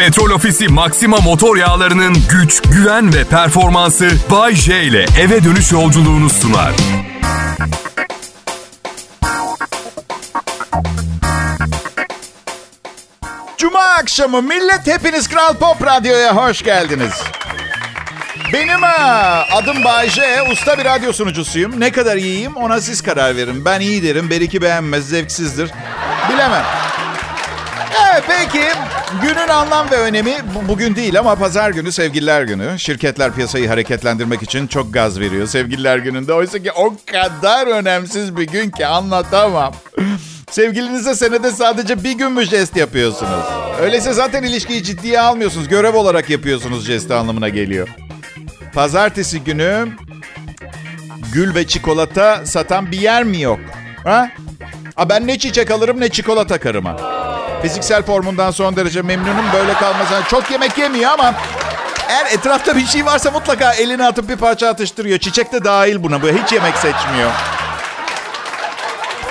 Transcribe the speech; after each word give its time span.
Petrol 0.00 0.30
Ofisi 0.30 0.68
Maxima 0.68 1.16
motor 1.16 1.56
yağlarının 1.56 2.16
güç, 2.30 2.62
güven 2.62 3.14
ve 3.14 3.24
performansı 3.24 4.10
Bay 4.30 4.54
J 4.54 4.82
ile 4.82 5.06
eve 5.20 5.44
dönüş 5.44 5.72
yolculuğunu 5.72 6.30
sunar. 6.30 6.72
Cuma 13.58 13.80
akşamı 13.80 14.42
millet 14.42 14.86
hepiniz 14.86 15.28
Kral 15.28 15.54
Pop 15.54 15.86
Radyo'ya 15.86 16.36
hoş 16.36 16.62
geldiniz. 16.62 17.22
Benim 18.52 18.82
ha, 18.82 19.46
adım 19.52 19.84
Bayce, 19.84 20.42
usta 20.52 20.78
bir 20.78 20.84
radyo 20.84 21.12
sunucusuyum. 21.12 21.80
Ne 21.80 21.92
kadar 21.92 22.16
iyiyim 22.16 22.56
ona 22.56 22.80
siz 22.80 23.02
karar 23.02 23.36
verin. 23.36 23.64
Ben 23.64 23.80
iyi 23.80 24.02
derim, 24.02 24.30
belki 24.30 24.62
beğenmez, 24.62 25.08
zevksizdir. 25.08 25.70
Bilemem. 26.32 26.64
Evet 28.12 28.24
peki, 28.28 28.64
günün 29.22 29.48
anlam 29.48 29.90
ve 29.90 29.96
önemi 29.96 30.34
bu- 30.54 30.68
bugün 30.68 30.96
değil 30.96 31.18
ama 31.18 31.34
pazar 31.34 31.70
günü 31.70 31.92
sevgililer 31.92 32.42
günü. 32.42 32.78
Şirketler 32.78 33.32
piyasayı 33.32 33.68
hareketlendirmek 33.68 34.42
için 34.42 34.66
çok 34.66 34.94
gaz 34.94 35.20
veriyor 35.20 35.46
sevgililer 35.46 35.98
gününde. 35.98 36.32
Oysa 36.34 36.58
ki 36.58 36.72
o 36.72 36.94
kadar 37.12 37.66
önemsiz 37.66 38.36
bir 38.36 38.42
gün 38.46 38.70
ki 38.70 38.86
anlatamam. 38.86 39.72
Sevgilinize 40.50 41.14
senede 41.14 41.50
sadece 41.50 42.04
bir 42.04 42.12
gün 42.12 42.32
mü 42.32 42.44
jest 42.44 42.76
yapıyorsunuz? 42.76 43.44
Öyleyse 43.80 44.12
zaten 44.12 44.42
ilişkiyi 44.42 44.82
ciddiye 44.82 45.20
almıyorsunuz. 45.20 45.68
Görev 45.68 45.94
olarak 45.94 46.30
yapıyorsunuz 46.30 46.86
jesti 46.86 47.14
anlamına 47.14 47.48
geliyor. 47.48 47.88
Pazartesi 48.74 49.40
günü 49.40 49.88
gül 51.32 51.54
ve 51.54 51.66
çikolata 51.66 52.46
satan 52.46 52.92
bir 52.92 53.00
yer 53.00 53.24
mi 53.24 53.40
yok? 53.40 53.60
Ha? 54.04 54.30
Aa, 54.96 55.08
ben 55.08 55.26
ne 55.26 55.38
çiçek 55.38 55.70
alırım 55.70 56.00
ne 56.00 56.08
çikolata 56.08 56.58
karıma. 56.60 56.96
Fiziksel 57.62 58.02
formundan 58.02 58.50
son 58.50 58.76
derece 58.76 59.02
memnunum. 59.02 59.44
Böyle 59.54 59.72
kalmasına 59.74 60.22
çok 60.28 60.50
yemek 60.50 60.78
yemiyor 60.78 61.10
ama 61.10 61.34
eğer 62.08 62.26
etrafta 62.26 62.76
bir 62.76 62.86
şey 62.86 63.06
varsa 63.06 63.30
mutlaka 63.30 63.72
elini 63.72 64.04
atıp 64.06 64.28
bir 64.28 64.36
parça 64.36 64.68
atıştırıyor. 64.68 65.18
Çiçek 65.18 65.52
de 65.52 65.64
dahil 65.64 66.02
buna. 66.02 66.22
Bu 66.22 66.26
hiç 66.26 66.52
yemek 66.52 66.74
seçmiyor. 66.74 67.30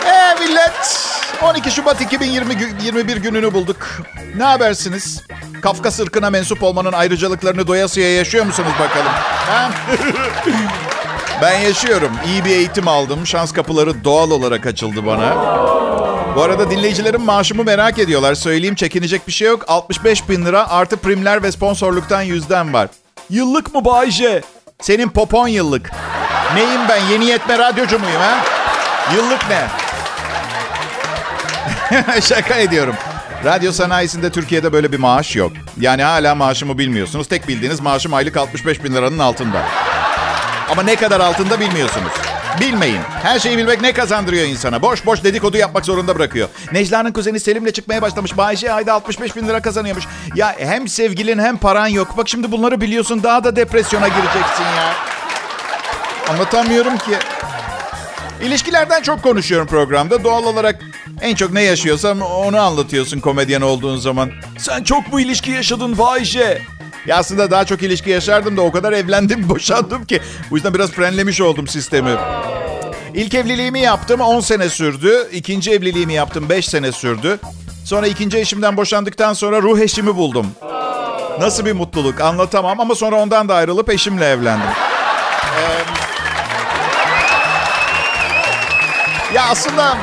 Ee 0.05 0.35
millet 0.39 1.07
12 1.41 1.71
Şubat 1.71 2.01
2021 2.01 3.17
gününü 3.17 3.53
bulduk. 3.53 3.87
Ne 4.35 4.43
habersiniz? 4.43 5.23
Kafkas 5.61 5.99
ırkına 5.99 6.29
mensup 6.29 6.63
olmanın 6.63 6.91
ayrıcalıklarını 6.93 7.67
doyasıya 7.67 8.15
yaşıyor 8.15 8.45
musunuz 8.45 8.71
bakalım? 8.79 9.11
Ben 11.41 11.59
yaşıyorum. 11.59 12.11
İyi 12.25 12.45
bir 12.45 12.49
eğitim 12.49 12.87
aldım. 12.87 13.27
Şans 13.27 13.53
kapıları 13.53 14.03
doğal 14.03 14.31
olarak 14.31 14.65
açıldı 14.65 15.05
bana. 15.05 15.35
Bu 16.35 16.41
arada 16.43 16.71
dinleyicilerim 16.71 17.21
maaşımı 17.21 17.63
merak 17.63 17.99
ediyorlar. 17.99 18.35
Söyleyeyim 18.35 18.75
çekinecek 18.75 19.27
bir 19.27 19.31
şey 19.31 19.47
yok. 19.47 19.65
65 19.67 20.29
bin 20.29 20.45
lira 20.45 20.69
artı 20.69 20.97
primler 20.97 21.43
ve 21.43 21.51
sponsorluktan 21.51 22.21
yüzden 22.21 22.73
var. 22.73 22.89
Yıllık 23.29 23.73
mı 23.75 23.85
Bayce? 23.85 24.41
Senin 24.81 25.09
popon 25.09 25.47
yıllık. 25.47 25.91
Neyim 26.55 26.81
ben? 26.89 27.05
Yeni 27.11 27.25
yetme 27.25 27.57
radyocu 27.57 27.99
muyum 27.99 28.21
ha? 28.21 28.37
Yıllık 29.15 29.39
ne? 29.49 29.67
Şaka 32.21 32.55
ediyorum. 32.55 32.95
Radyo 33.45 33.71
sanayisinde 33.71 34.29
Türkiye'de 34.29 34.73
böyle 34.73 34.91
bir 34.91 34.99
maaş 34.99 35.35
yok. 35.35 35.51
Yani 35.79 36.03
hala 36.03 36.35
maaşımı 36.35 36.77
bilmiyorsunuz. 36.77 37.27
Tek 37.27 37.47
bildiğiniz 37.47 37.79
maaşım 37.79 38.13
aylık 38.13 38.37
65 38.37 38.83
bin 38.83 38.93
liranın 38.93 39.19
altında. 39.19 39.61
Ama 40.71 40.83
ne 40.83 40.95
kadar 40.95 41.19
altında 41.19 41.59
bilmiyorsunuz. 41.59 42.11
Bilmeyin. 42.59 42.99
Her 43.23 43.39
şeyi 43.39 43.57
bilmek 43.57 43.81
ne 43.81 43.93
kazandırıyor 43.93 44.45
insana? 44.47 44.81
Boş 44.81 45.05
boş 45.05 45.23
dedikodu 45.23 45.57
yapmak 45.57 45.85
zorunda 45.85 46.15
bırakıyor. 46.15 46.49
Necla'nın 46.71 47.11
kuzeni 47.11 47.39
Selim'le 47.39 47.71
çıkmaya 47.71 48.01
başlamış. 48.01 48.37
Bayşe 48.37 48.73
ayda 48.73 48.93
65 48.93 49.35
bin 49.35 49.47
lira 49.47 49.61
kazanıyormuş. 49.61 50.05
Ya 50.35 50.55
hem 50.59 50.87
sevgilin 50.87 51.39
hem 51.39 51.57
paran 51.57 51.87
yok. 51.87 52.17
Bak 52.17 52.29
şimdi 52.29 52.51
bunları 52.51 52.81
biliyorsun 52.81 53.23
daha 53.23 53.43
da 53.43 53.55
depresyona 53.55 54.07
gireceksin 54.07 54.63
ya. 54.63 54.93
Anlatamıyorum 56.29 56.97
ki. 56.97 57.11
İlişkilerden 58.43 59.01
çok 59.01 59.23
konuşuyorum 59.23 59.67
programda. 59.67 60.23
Doğal 60.23 60.43
olarak 60.43 60.79
en 61.21 61.35
çok 61.35 61.53
ne 61.53 61.63
yaşıyorsam 61.63 62.21
onu 62.21 62.59
anlatıyorsun 62.59 63.19
komedyen 63.19 63.61
olduğun 63.61 63.97
zaman. 63.97 64.31
Sen 64.57 64.83
çok 64.83 65.13
mu 65.13 65.19
ilişki 65.19 65.51
yaşadın 65.51 65.97
Bayşe? 65.97 66.61
Ya 67.05 67.17
aslında 67.17 67.51
daha 67.51 67.65
çok 67.65 67.83
ilişki 67.83 68.09
yaşardım 68.09 68.57
da 68.57 68.61
o 68.61 68.71
kadar 68.71 68.93
evlendim, 68.93 69.49
boşandım 69.49 70.05
ki. 70.05 70.21
Bu 70.51 70.55
yüzden 70.55 70.73
biraz 70.73 70.91
frenlemiş 70.91 71.41
oldum 71.41 71.67
sistemi. 71.67 72.11
İlk 73.13 73.33
evliliğimi 73.33 73.79
yaptım 73.79 74.21
10 74.21 74.39
sene 74.39 74.69
sürdü. 74.69 75.27
İkinci 75.31 75.71
evliliğimi 75.71 76.13
yaptım 76.13 76.49
5 76.49 76.67
sene 76.67 76.91
sürdü. 76.91 77.39
Sonra 77.85 78.07
ikinci 78.07 78.37
eşimden 78.37 78.77
boşandıktan 78.77 79.33
sonra 79.33 79.61
ruh 79.61 79.79
eşimi 79.79 80.15
buldum. 80.15 80.47
Nasıl 81.39 81.65
bir 81.65 81.73
mutluluk 81.73 82.21
anlatamam 82.21 82.79
ama 82.79 82.95
sonra 82.95 83.15
ondan 83.15 83.49
da 83.49 83.55
ayrılıp 83.55 83.89
eşimle 83.89 84.25
evlendim. 84.25 84.69
Ya 89.33 89.43
aslında 89.49 89.97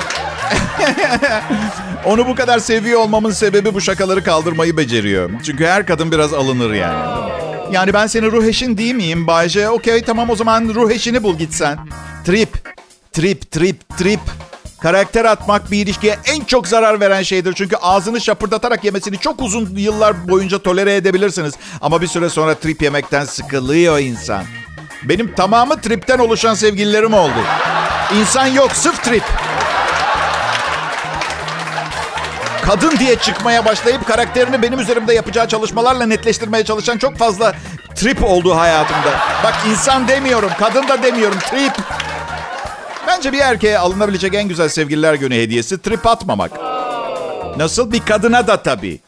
onu 2.05 2.27
bu 2.29 2.35
kadar 2.35 2.59
seviyor 2.59 3.01
olmamın 3.01 3.31
sebebi 3.31 3.75
bu 3.75 3.81
şakaları 3.81 4.25
kaldırmayı 4.25 4.77
beceriyor. 4.77 5.31
Çünkü 5.45 5.67
her 5.67 5.87
kadın 5.87 6.13
biraz 6.13 6.35
alınır 6.35 6.73
yani. 6.75 7.27
Yani 7.73 7.93
ben 7.93 8.07
senin 8.07 8.33
ruh 8.33 8.45
eşin 8.45 8.79
değil 8.79 8.95
miyim 8.95 9.27
Bayce? 9.27 9.69
Okey 9.69 10.03
tamam 10.03 10.31
o 10.31 10.37
zaman 10.37 10.75
ruh 10.75 10.91
eşini 10.91 11.23
bul 11.23 11.39
gitsen. 11.39 11.79
Trip, 12.25 12.49
trip, 13.13 13.51
trip, 13.51 13.99
trip. 13.99 14.21
Karakter 14.81 15.25
atmak 15.25 15.71
bir 15.71 15.79
ilişkiye 15.79 16.19
en 16.27 16.45
çok 16.45 16.69
zarar 16.69 17.01
veren 17.01 17.23
şeydir. 17.23 17.53
Çünkü 17.53 17.77
ağzını 17.77 18.21
şapırdatarak 18.21 18.85
yemesini 18.85 19.19
çok 19.19 19.43
uzun 19.43 19.77
yıllar 19.77 20.29
boyunca 20.29 20.59
tolere 20.59 20.97
edebilirsiniz. 20.97 21.55
Ama 21.81 22.01
bir 22.03 22.07
süre 22.07 22.31
sonra 22.31 22.55
trip 22.55 22.83
yemekten 22.83 23.25
sıkılıyor 23.25 23.99
insan. 23.99 24.45
Benim 25.03 25.35
tamamı 25.35 25.81
tripten 25.81 26.19
oluşan 26.19 26.55
sevgililerim 26.55 27.15
oldu. 27.15 27.39
İnsan 28.21 28.47
yok, 28.47 28.73
sırf 28.73 29.05
trip. 29.05 29.23
Kadın 32.67 32.99
diye 32.99 33.17
çıkmaya 33.17 33.65
başlayıp 33.65 34.07
karakterini 34.07 34.63
benim 34.63 34.81
üzerimde 34.81 35.15
yapacağı 35.15 35.49
çalışmalarla 35.49 36.07
netleştirmeye 36.07 36.65
çalışan 36.65 36.99
çok 36.99 37.17
fazla 37.17 37.55
trip 37.95 38.25
oldu 38.25 38.57
hayatımda. 38.57 39.11
Bak 39.45 39.55
insan 39.71 40.09
demiyorum, 40.09 40.51
kadın 40.59 40.89
da 40.89 41.03
demiyorum, 41.03 41.39
trip. 41.39 41.73
Bence 43.07 43.33
bir 43.33 43.39
erkeğe 43.39 43.79
alınabilecek 43.79 44.35
en 44.35 44.49
güzel 44.49 44.69
sevgililer 44.69 45.15
günü 45.15 45.35
hediyesi 45.35 45.83
trip 45.83 46.07
atmamak. 46.07 46.51
Nasıl? 47.57 47.93
Bir 47.93 48.01
kadına 48.01 48.47
da 48.47 48.63
tabii. 48.63 49.01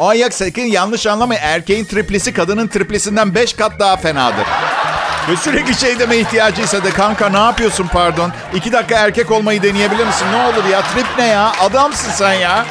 Ayak 0.00 0.34
sakın 0.34 0.62
yanlış 0.62 1.06
anlamayın. 1.06 1.42
Erkeğin 1.42 1.84
triplisi 1.84 2.34
kadının 2.34 2.68
triplisinden 2.68 3.34
5 3.34 3.52
kat 3.52 3.72
daha 3.80 3.96
fenadır. 3.96 4.46
Ve 5.30 5.36
sürekli 5.36 5.74
şey 5.74 5.98
deme 5.98 6.16
ihtiyacıysa 6.16 6.84
da 6.84 6.90
kanka 6.90 7.28
ne 7.28 7.38
yapıyorsun 7.38 7.86
pardon? 7.92 8.32
İki 8.54 8.72
dakika 8.72 8.98
erkek 8.98 9.30
olmayı 9.30 9.62
deneyebilir 9.62 10.06
misin? 10.06 10.26
Ne 10.32 10.36
olur 10.46 10.64
ya 10.64 10.82
trip 10.82 11.06
ne 11.18 11.26
ya? 11.26 11.52
Adamsın 11.60 12.10
sen 12.10 12.32
ya. 12.32 12.66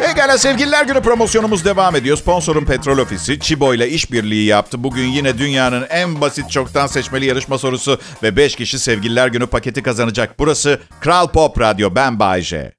Pekala 0.00 0.38
sevgililer 0.38 0.84
günü 0.84 1.00
promosyonumuz 1.00 1.64
devam 1.64 1.96
ediyor. 1.96 2.16
Sponsorum 2.16 2.64
Petrol 2.64 2.98
Ofisi 2.98 3.40
Çibo 3.40 3.74
ile 3.74 3.88
işbirliği 3.88 4.46
yaptı. 4.46 4.84
Bugün 4.84 5.06
yine 5.06 5.38
dünyanın 5.38 5.86
en 5.90 6.20
basit 6.20 6.50
çoktan 6.50 6.86
seçmeli 6.86 7.26
yarışma 7.26 7.58
sorusu 7.58 8.00
ve 8.22 8.36
5 8.36 8.56
kişi 8.56 8.78
sevgililer 8.78 9.28
günü 9.28 9.46
paketi 9.46 9.82
kazanacak. 9.82 10.38
Burası 10.38 10.80
Kral 11.00 11.28
Pop 11.28 11.60
Radyo. 11.60 11.94
Ben 11.94 12.18
Bayece. 12.18 12.72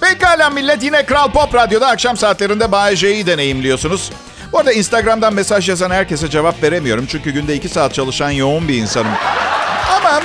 Pekala 0.00 0.50
millet 0.50 0.82
yine 0.82 1.06
Kral 1.06 1.32
Pop 1.32 1.54
Radyo'da 1.54 1.88
akşam 1.88 2.16
saatlerinde 2.16 2.72
Bay 2.72 2.96
J'yi 2.96 3.26
deneyimliyorsunuz. 3.26 4.10
Bu 4.52 4.58
arada 4.58 4.72
Instagram'dan 4.72 5.34
mesaj 5.34 5.68
yazan 5.68 5.90
herkese 5.90 6.30
cevap 6.30 6.62
veremiyorum. 6.62 7.06
Çünkü 7.06 7.30
günde 7.30 7.54
2 7.54 7.68
saat 7.68 7.94
çalışan 7.94 8.30
yoğun 8.30 8.68
bir 8.68 8.74
insanım. 8.74 9.12
Ama 9.96 10.22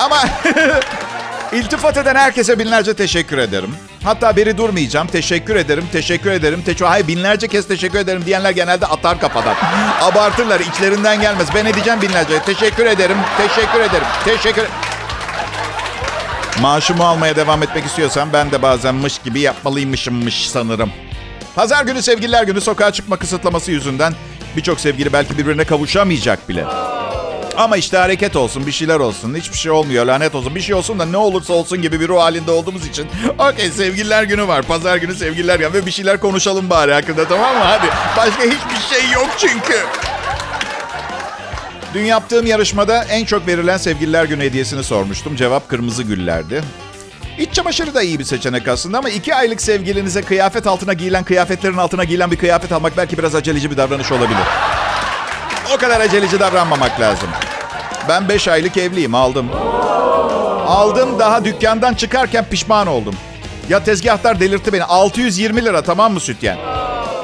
ama 0.00 0.24
iltifat 1.52 1.96
eden 1.96 2.14
herkese 2.14 2.58
binlerce 2.58 2.94
teşekkür 2.94 3.38
ederim. 3.38 3.76
Hatta 4.04 4.36
biri 4.36 4.58
durmayacağım. 4.58 5.06
Teşekkür 5.06 5.56
ederim, 5.56 5.84
teşekkür 5.92 6.30
ederim. 6.30 6.62
Teşekkür, 6.62 6.84
hayır 6.84 7.06
binlerce 7.08 7.48
kez 7.48 7.68
teşekkür 7.68 7.98
ederim 7.98 8.22
diyenler 8.26 8.50
genelde 8.50 8.86
atar 8.86 9.20
kafadan. 9.20 9.54
Abartırlar, 10.02 10.60
içlerinden 10.60 11.20
gelmez. 11.20 11.48
Ben 11.54 11.66
edeceğim 11.66 12.02
binlerce. 12.02 12.42
Teşekkür 12.42 12.86
ederim, 12.86 13.16
teşekkür 13.36 13.80
ederim, 13.80 14.06
teşekkür 14.24 14.64
Maaşımı 16.60 17.04
almaya 17.04 17.36
devam 17.36 17.62
etmek 17.62 17.84
istiyorsam 17.84 18.32
ben 18.32 18.50
de 18.50 18.62
bazen 18.62 18.94
mış 18.94 19.18
gibi 19.18 19.40
yapmalıymışımmış 19.40 20.50
sanırım. 20.50 20.92
Pazar 21.54 21.84
günü 21.84 22.02
sevgililer 22.02 22.44
günü 22.44 22.60
sokağa 22.60 22.92
çıkma 22.92 23.16
kısıtlaması 23.16 23.70
yüzünden 23.70 24.14
birçok 24.56 24.80
sevgili 24.80 25.12
belki 25.12 25.38
birbirine 25.38 25.64
kavuşamayacak 25.64 26.48
bile. 26.48 26.64
Ama 27.56 27.76
işte 27.76 27.96
hareket 27.96 28.36
olsun, 28.36 28.66
bir 28.66 28.72
şeyler 28.72 29.00
olsun. 29.00 29.34
Hiçbir 29.34 29.58
şey 29.58 29.72
olmuyor, 29.72 30.06
lanet 30.06 30.34
olsun. 30.34 30.54
Bir 30.54 30.60
şey 30.60 30.74
olsun 30.74 30.98
da 30.98 31.04
ne 31.04 31.16
olursa 31.16 31.52
olsun 31.52 31.82
gibi 31.82 32.00
bir 32.00 32.08
ruh 32.08 32.20
halinde 32.20 32.50
olduğumuz 32.50 32.86
için. 32.86 33.06
Okey, 33.38 33.70
sevgililer 33.70 34.22
günü 34.22 34.48
var. 34.48 34.62
Pazar 34.62 34.96
günü 34.96 35.14
sevgililer 35.14 35.58
günü 35.58 35.72
ve 35.72 35.86
bir 35.86 35.90
şeyler 35.90 36.20
konuşalım 36.20 36.70
bari 36.70 36.92
hakkında 36.92 37.28
tamam 37.28 37.56
mı? 37.56 37.62
Hadi. 37.64 37.86
Başka 38.16 38.42
hiçbir 38.42 38.94
şey 38.94 39.10
yok 39.10 39.28
çünkü. 39.38 39.74
Dün 41.94 42.04
yaptığım 42.04 42.46
yarışmada 42.46 43.04
en 43.04 43.24
çok 43.24 43.46
verilen 43.46 43.76
sevgililer 43.76 44.24
günü 44.24 44.42
hediyesini 44.44 44.84
sormuştum. 44.84 45.36
Cevap 45.36 45.68
kırmızı 45.68 46.02
güllerdi. 46.02 46.62
İç 47.40 47.54
çamaşırı 47.54 47.94
da 47.94 48.02
iyi 48.02 48.18
bir 48.18 48.24
seçenek 48.24 48.68
aslında 48.68 48.98
ama 48.98 49.08
iki 49.08 49.34
aylık 49.34 49.62
sevgilinize 49.62 50.22
kıyafet 50.22 50.66
altına 50.66 50.92
giyilen, 50.92 51.24
kıyafetlerin 51.24 51.76
altına 51.76 52.04
giyilen 52.04 52.30
bir 52.30 52.36
kıyafet 52.36 52.72
almak 52.72 52.96
belki 52.96 53.18
biraz 53.18 53.34
aceleci 53.34 53.70
bir 53.70 53.76
davranış 53.76 54.12
olabilir. 54.12 54.40
O 55.74 55.76
kadar 55.76 56.00
aceleci 56.00 56.40
davranmamak 56.40 57.00
lazım. 57.00 57.28
Ben 58.08 58.28
5 58.28 58.48
aylık 58.48 58.76
evliyim 58.76 59.14
aldım. 59.14 59.50
Aldım 60.66 61.18
daha 61.18 61.44
dükkandan 61.44 61.94
çıkarken 61.94 62.44
pişman 62.44 62.86
oldum. 62.86 63.14
Ya 63.68 63.84
tezgahtar 63.84 64.40
delirtti 64.40 64.72
beni. 64.72 64.84
620 64.84 65.64
lira 65.64 65.82
tamam 65.82 66.12
mı 66.12 66.20
sütyen? 66.20 66.58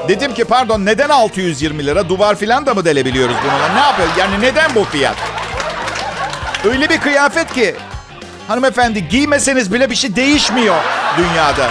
Dedim 0.07 0.33
ki 0.33 0.45
pardon 0.45 0.85
neden 0.85 1.09
620 1.09 1.85
lira? 1.85 2.09
Duvar 2.09 2.35
filan 2.35 2.65
da 2.65 2.73
mı 2.73 2.85
delebiliyoruz 2.85 3.35
bununla? 3.43 3.73
Ne 3.73 3.79
yapıyor? 3.79 4.09
Yani 4.17 4.41
neden 4.41 4.75
bu 4.75 4.83
fiyat? 4.83 5.15
Öyle 6.65 6.89
bir 6.89 6.97
kıyafet 6.97 7.53
ki 7.53 7.75
hanımefendi 8.47 9.09
giymeseniz 9.09 9.73
bile 9.73 9.89
bir 9.89 9.95
şey 9.95 10.15
değişmiyor 10.15 10.75
dünyada. 11.17 11.67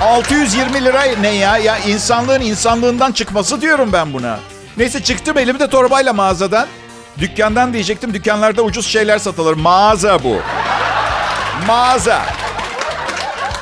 620 0.00 0.84
lira 0.84 1.02
ne 1.20 1.28
ya? 1.28 1.56
Ya 1.58 1.78
insanlığın 1.78 2.40
insanlığından 2.40 3.12
çıkması 3.12 3.60
diyorum 3.60 3.90
ben 3.92 4.12
buna. 4.12 4.38
Neyse 4.76 5.02
çıktım 5.02 5.38
elimde 5.38 5.68
torbayla 5.70 6.12
mağazadan. 6.12 6.66
Dükkandan 7.18 7.72
diyecektim. 7.72 8.14
Dükkanlarda 8.14 8.62
ucuz 8.62 8.86
şeyler 8.86 9.18
satılır. 9.18 9.56
Mağaza 9.56 10.24
bu. 10.24 10.36
Mağaza. 11.66 12.22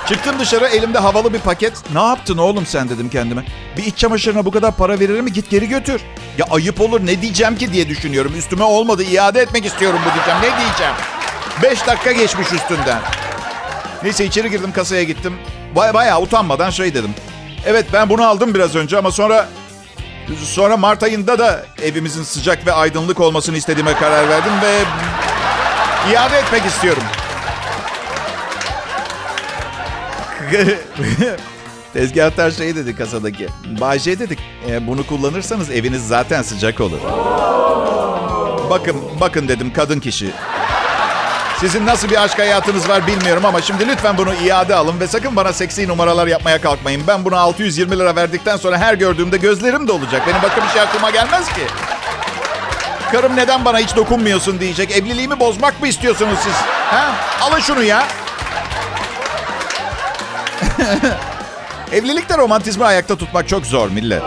Çıktım 0.08 0.38
dışarı 0.38 0.66
elimde 0.66 0.98
havalı 0.98 1.32
bir 1.32 1.38
paket. 1.38 1.72
Ne 1.94 2.02
yaptın 2.02 2.38
oğlum 2.38 2.66
sen 2.66 2.88
dedim 2.88 3.08
kendime. 3.08 3.44
Bir 3.76 3.84
iç 3.84 3.98
çamaşırına 3.98 4.44
bu 4.44 4.50
kadar 4.50 4.76
para 4.76 5.00
verir 5.00 5.20
mi? 5.20 5.32
Git 5.32 5.50
geri 5.50 5.68
götür. 5.68 6.00
Ya 6.38 6.46
ayıp 6.50 6.80
olur 6.80 7.06
ne 7.06 7.22
diyeceğim 7.22 7.56
ki 7.56 7.72
diye 7.72 7.88
düşünüyorum. 7.88 8.32
Üstüme 8.38 8.64
olmadı 8.64 9.02
iade 9.02 9.40
etmek 9.40 9.66
istiyorum 9.66 10.00
bu 10.10 10.14
diyeceğim. 10.14 10.40
Ne 10.40 10.64
diyeceğim? 10.64 10.94
Beş 11.62 11.86
dakika 11.86 12.12
geçmiş 12.12 12.52
üstünden. 12.52 13.00
Neyse 14.02 14.24
içeri 14.24 14.50
girdim 14.50 14.72
kasaya 14.72 15.02
gittim. 15.02 15.34
Baya 15.76 15.94
baya 15.94 16.20
utanmadan 16.20 16.70
şey 16.70 16.94
dedim. 16.94 17.14
Evet 17.66 17.86
ben 17.92 18.08
bunu 18.08 18.26
aldım 18.26 18.54
biraz 18.54 18.76
önce 18.76 18.98
ama 18.98 19.10
sonra 19.10 19.48
Sonra 20.44 20.76
Mart 20.76 21.02
ayında 21.02 21.38
da 21.38 21.66
evimizin 21.82 22.22
sıcak 22.22 22.66
ve 22.66 22.72
aydınlık 22.72 23.20
olmasını 23.20 23.56
istediğime 23.56 23.94
karar 23.94 24.28
verdim 24.28 24.52
ve 24.62 24.82
iade 26.12 26.38
etmek 26.38 26.66
istiyorum. 26.66 27.02
Tezgahtar 31.92 32.50
şey 32.50 32.76
dedi 32.76 32.96
kasadaki. 32.96 33.48
Bayce 33.80 34.18
dedik. 34.18 34.38
E, 34.68 34.86
bunu 34.86 35.06
kullanırsanız 35.06 35.70
eviniz 35.70 36.08
zaten 36.08 36.42
sıcak 36.42 36.80
olur. 36.80 36.98
Bakın, 38.70 38.96
bakın 39.20 39.48
dedim 39.48 39.72
kadın 39.72 40.00
kişi. 40.00 40.30
Sizin 41.62 41.86
nasıl 41.86 42.10
bir 42.10 42.22
aşk 42.22 42.38
hayatınız 42.38 42.88
var 42.88 43.06
bilmiyorum 43.06 43.44
ama 43.44 43.62
şimdi 43.62 43.88
lütfen 43.88 44.18
bunu 44.18 44.34
iade 44.34 44.74
alın 44.74 45.00
ve 45.00 45.06
sakın 45.06 45.36
bana 45.36 45.52
seksi 45.52 45.88
numaralar 45.88 46.26
yapmaya 46.26 46.60
kalkmayın. 46.60 47.02
Ben 47.06 47.24
buna 47.24 47.38
620 47.38 47.98
lira 47.98 48.16
verdikten 48.16 48.56
sonra 48.56 48.78
her 48.78 48.94
gördüğümde 48.94 49.36
gözlerim 49.36 49.88
de 49.88 49.92
olacak. 49.92 50.22
Benim 50.26 50.42
başka 50.42 50.62
bir 50.64 50.68
şey 50.68 50.80
aklıma 50.80 51.10
gelmez 51.10 51.48
ki. 51.48 51.60
Karım 53.12 53.36
neden 53.36 53.64
bana 53.64 53.78
hiç 53.78 53.96
dokunmuyorsun 53.96 54.60
diyecek. 54.60 54.90
Evliliğimi 54.90 55.40
bozmak 55.40 55.80
mı 55.80 55.88
istiyorsunuz 55.88 56.38
siz? 56.42 56.54
Ha? 56.90 57.12
Alın 57.40 57.60
şunu 57.60 57.82
ya. 57.82 58.06
Evlilikte 61.92 62.38
romantizmi 62.38 62.84
ayakta 62.84 63.16
tutmak 63.16 63.48
çok 63.48 63.66
zor 63.66 63.88
millet. 63.88 64.22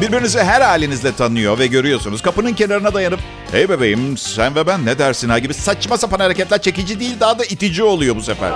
Birbirinizi 0.00 0.42
her 0.42 0.60
halinizle 0.60 1.14
tanıyor 1.14 1.58
ve 1.58 1.66
görüyorsunuz. 1.66 2.22
Kapının 2.22 2.52
kenarına 2.52 2.94
dayanıp 2.94 3.20
hey 3.52 3.68
bebeğim 3.68 4.16
sen 4.16 4.54
ve 4.54 4.66
ben 4.66 4.86
ne 4.86 4.98
dersin 4.98 5.28
ha 5.28 5.38
gibi 5.38 5.54
saçma 5.54 5.98
sapan 5.98 6.20
hareketler 6.20 6.62
çekici 6.62 7.00
değil 7.00 7.20
daha 7.20 7.38
da 7.38 7.44
itici 7.44 7.82
oluyor 7.82 8.16
bu 8.16 8.22
sefer. 8.22 8.52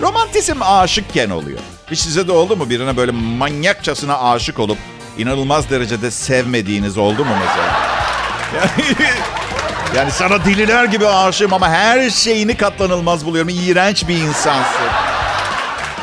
Romantizm 0.00 0.62
aşıkken 0.62 1.30
oluyor. 1.30 1.58
Hiç 1.90 1.98
size 1.98 2.28
de 2.28 2.32
oldu 2.32 2.56
mu 2.56 2.70
birine 2.70 2.96
böyle 2.96 3.12
manyakçasına 3.12 4.30
aşık 4.30 4.58
olup 4.58 4.78
inanılmaz 5.18 5.70
derecede 5.70 6.10
sevmediğiniz 6.10 6.98
oldu 6.98 7.24
mu 7.24 7.34
mesela? 7.40 7.80
Yani, 9.96 10.10
sana 10.10 10.44
deliler 10.44 10.84
gibi 10.84 11.06
aşığım 11.06 11.52
ama 11.52 11.68
her 11.68 12.10
şeyini 12.10 12.56
katlanılmaz 12.56 13.26
buluyorum. 13.26 13.48
İğrenç 13.48 14.08
bir 14.08 14.16
insansın. 14.16 14.86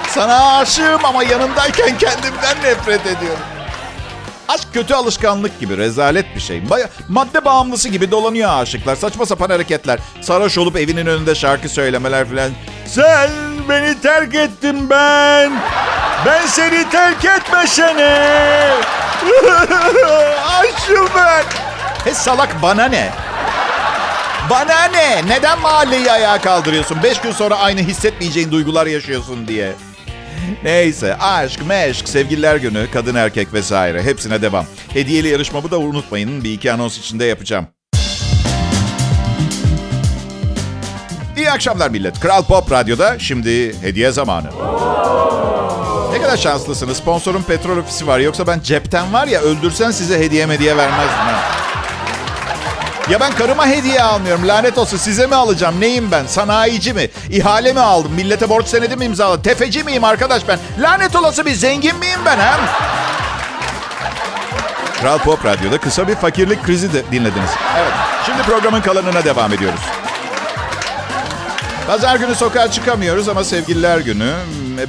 Sana 0.10 0.57
aşığım 0.57 1.06
ama 1.06 1.24
yanındayken 1.24 1.98
kendimden 1.98 2.57
nefret 2.63 3.01
ediyorum. 3.06 3.39
Aşk 4.47 4.67
kötü 4.73 4.94
alışkanlık 4.94 5.59
gibi 5.59 5.77
rezalet 5.77 6.35
bir 6.35 6.39
şey. 6.41 6.69
Baya, 6.69 6.89
madde 7.09 7.45
bağımlısı 7.45 7.89
gibi 7.89 8.11
dolanıyor 8.11 8.49
aşıklar. 8.61 8.95
Saçma 8.95 9.25
sapan 9.25 9.49
hareketler. 9.49 9.99
Sarhoş 10.21 10.57
olup 10.57 10.75
evinin 10.77 11.05
önünde 11.05 11.35
şarkı 11.35 11.69
söylemeler 11.69 12.29
filan. 12.29 12.51
Sen 12.85 13.29
beni 13.69 14.01
terk 14.01 14.35
ettin 14.35 14.89
ben. 14.89 15.51
Ben 16.25 16.45
seni 16.47 16.89
terk 16.89 17.25
etmesene. 17.25 18.73
Aşığım 20.45 21.07
ben. 21.15 21.43
He 22.03 22.13
salak 22.13 22.61
bana 22.61 22.85
ne? 22.85 23.09
Bana 24.50 24.83
ne? 24.83 25.21
Neden 25.27 25.59
mahalleyi 25.59 26.11
ayağa 26.11 26.41
kaldırıyorsun? 26.41 27.03
Beş 27.03 27.21
gün 27.21 27.31
sonra 27.31 27.55
aynı 27.57 27.79
hissetmeyeceğin 27.81 28.51
duygular 28.51 28.85
yaşıyorsun 28.85 29.47
diye. 29.47 29.73
Neyse 30.63 31.16
aşk, 31.18 31.66
meşk, 31.68 32.10
sevgililer 32.10 32.56
günü, 32.56 32.88
kadın 32.94 33.16
erkek 33.16 33.54
vesaire 33.54 34.04
hepsine 34.04 34.42
devam. 34.42 34.66
Hediyeli 34.94 35.28
yarışmamı 35.28 35.72
da 35.72 35.80
unutmayın. 35.80 36.44
Bir 36.44 36.54
iki 36.54 36.72
anons 36.72 37.00
içinde 37.00 37.25
yapacağım. 37.25 37.68
İyi 41.38 41.51
akşamlar 41.51 41.89
millet. 41.89 42.19
Kral 42.19 42.44
Pop 42.44 42.72
Radyo'da 42.72 43.19
şimdi 43.19 43.81
hediye 43.81 44.12
zamanı. 44.12 44.48
Ne 46.12 46.22
kadar 46.22 46.38
şanslısınız. 46.38 46.98
Sponsorun 46.98 47.42
petrol 47.42 47.78
ofisi 47.78 48.07
var. 48.07 48.19
Yoksa 48.19 48.48
ben 48.48 48.60
cepten 48.60 49.13
var 49.13 49.28
ya 49.28 49.42
öldürsen 49.42 49.92
size 49.92 50.19
hediye 50.19 50.48
hediye 50.48 50.78
vermezdim. 50.78 51.66
Ya 53.09 53.19
ben 53.19 53.31
karıma 53.36 53.68
hediye 53.68 54.01
almıyorum. 54.04 54.48
Lanet 54.48 54.77
olsun 54.77 54.98
size 54.98 55.27
mi 55.27 55.36
alacağım? 55.36 55.81
Neyim 55.81 56.12
ben? 56.12 56.25
Sanayici 56.25 56.94
mi? 56.94 57.09
İhale 57.31 57.74
mi 57.74 57.80
aldım? 57.80 58.12
Millete 58.13 58.50
borç 58.50 58.68
senedi 58.68 58.95
mi 58.95 59.06
imzaladım? 59.06 59.42
Tefeci 59.42 59.83
miyim 59.83 60.04
arkadaş 60.04 60.48
ben? 60.48 60.59
Lanet 60.80 61.15
olası 61.15 61.45
bir 61.45 61.54
zengin 61.54 61.95
miyim 61.98 62.19
ben 62.25 62.38
hem? 62.39 62.59
Kral 65.01 65.18
Pop 65.18 65.45
Radyo'da 65.45 65.77
kısa 65.77 66.07
bir 66.07 66.15
fakirlik 66.15 66.63
krizi 66.63 66.94
de 66.94 67.04
dinlediniz. 67.12 67.50
Evet. 67.77 67.92
Şimdi 68.25 68.42
programın 68.42 68.81
kalanına 68.81 69.24
devam 69.24 69.53
ediyoruz. 69.53 69.80
Pazar 71.88 72.15
günü 72.15 72.36
sokağa 72.36 72.71
çıkamıyoruz 72.71 73.30
ama 73.30 73.44
sevgililer 73.44 73.98
günü. 73.98 74.33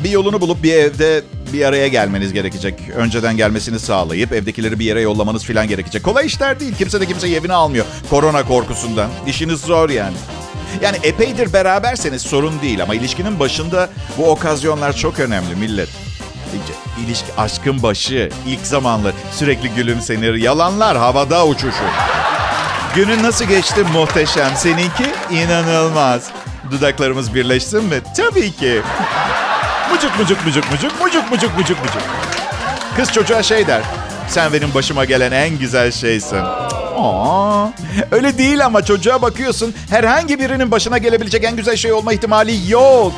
Bir 0.05 0.11
yolunu 0.11 0.41
bulup 0.41 0.63
bir 0.63 0.75
evde 0.75 1.23
bir 1.53 1.65
araya 1.65 1.89
gelmeniz 1.89 2.33
gerekecek. 2.33 2.75
Önceden 2.97 3.37
gelmesini 3.37 3.79
sağlayıp 3.81 4.33
evdekileri 4.33 4.79
bir 4.79 4.85
yere 4.85 5.01
yollamanız 5.01 5.45
falan 5.45 5.69
gerekecek. 5.69 6.03
Kolay 6.05 6.27
işler 6.27 6.61
değil. 6.61 6.75
Kimse 6.79 7.01
de 7.01 7.07
kimseyi 7.07 7.37
evine 7.37 7.53
almıyor. 7.53 7.85
Korona 8.11 8.45
korkusundan. 8.45 9.11
İşiniz 9.27 9.61
zor 9.61 9.91
yani. 9.91 10.17
Yani 10.83 10.97
epeydir 11.03 11.53
beraberseniz 11.53 12.23
sorun 12.23 12.61
değil 12.63 12.83
ama 12.83 12.95
ilişkinin 12.95 13.41
başında 13.41 13.91
bu 14.19 14.31
okazyonlar 14.31 14.93
çok 14.93 15.21
önemli 15.21 15.57
millet. 15.57 15.89
İlişki 17.07 17.35
aşkın 17.39 17.83
başı, 17.83 18.31
ilk 18.47 18.61
zamanlar 18.67 19.13
sürekli 19.33 19.69
gülümsenir, 19.69 20.35
yalanlar 20.35 20.97
havada 20.97 21.47
uçuşur. 21.47 21.93
Günün 22.95 23.23
nasıl 23.23 23.45
geçti 23.45 23.85
muhteşem. 23.93 24.51
Seninki 24.57 25.07
inanılmaz. 25.31 26.31
Dudaklarımız 26.71 27.35
birleşsin 27.35 27.85
mi? 27.85 28.01
Tabii 28.17 28.53
ki. 28.53 28.83
Mucuk 29.91 30.19
mucuk 30.19 30.45
mucuk 30.47 30.71
mucuk 30.71 31.01
mucuk 31.01 31.31
mucuk 31.31 31.57
mucuk 31.57 31.79
mucuk. 31.85 32.03
Kız 32.97 33.13
çocuğa 33.13 33.43
şey 33.43 33.67
der. 33.67 33.83
Sen 34.29 34.53
benim 34.53 34.75
başıma 34.75 35.05
gelen 35.05 35.33
en 35.33 35.59
güzel 35.59 35.93
şeysin. 35.93 36.41
Aa, 36.99 37.67
öyle 38.11 38.39
değil 38.39 38.65
ama 38.65 38.85
çocuğa 38.85 39.23
bakıyorsun. 39.23 39.75
Herhangi 39.91 40.39
birinin 40.39 40.71
başına 40.71 40.99
gelebilecek 40.99 41.45
en 41.45 41.57
güzel 41.57 41.77
şey 41.77 41.93
olma 41.93 42.13
ihtimali 42.13 42.71
yok. 42.71 43.13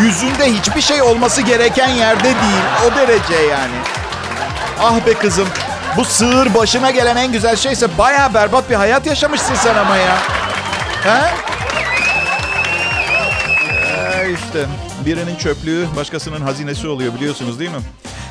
Yüzünde 0.00 0.52
hiçbir 0.54 0.80
şey 0.80 1.02
olması 1.02 1.42
gereken 1.42 1.88
yerde 1.88 2.24
değil. 2.24 2.62
O 2.86 2.96
derece 2.96 3.34
yani. 3.50 3.74
Ah 4.80 5.06
be 5.06 5.14
kızım. 5.14 5.48
Bu 5.96 6.04
sığır 6.04 6.54
başına 6.54 6.90
gelen 6.90 7.16
en 7.16 7.32
güzel 7.32 7.56
şeyse 7.56 7.98
baya 7.98 8.34
berbat 8.34 8.70
bir 8.70 8.74
hayat 8.74 9.06
yaşamışsın 9.06 9.54
sen 9.54 9.74
ama 9.76 9.96
ya. 9.96 10.16
Ha? 11.04 11.30
Ee, 14.22 14.30
işte 14.32 14.66
birinin 15.06 15.36
çöplüğü 15.36 15.86
başkasının 15.96 16.40
hazinesi 16.40 16.88
oluyor 16.88 17.14
biliyorsunuz 17.14 17.58
değil 17.58 17.70
mi? 17.70 17.76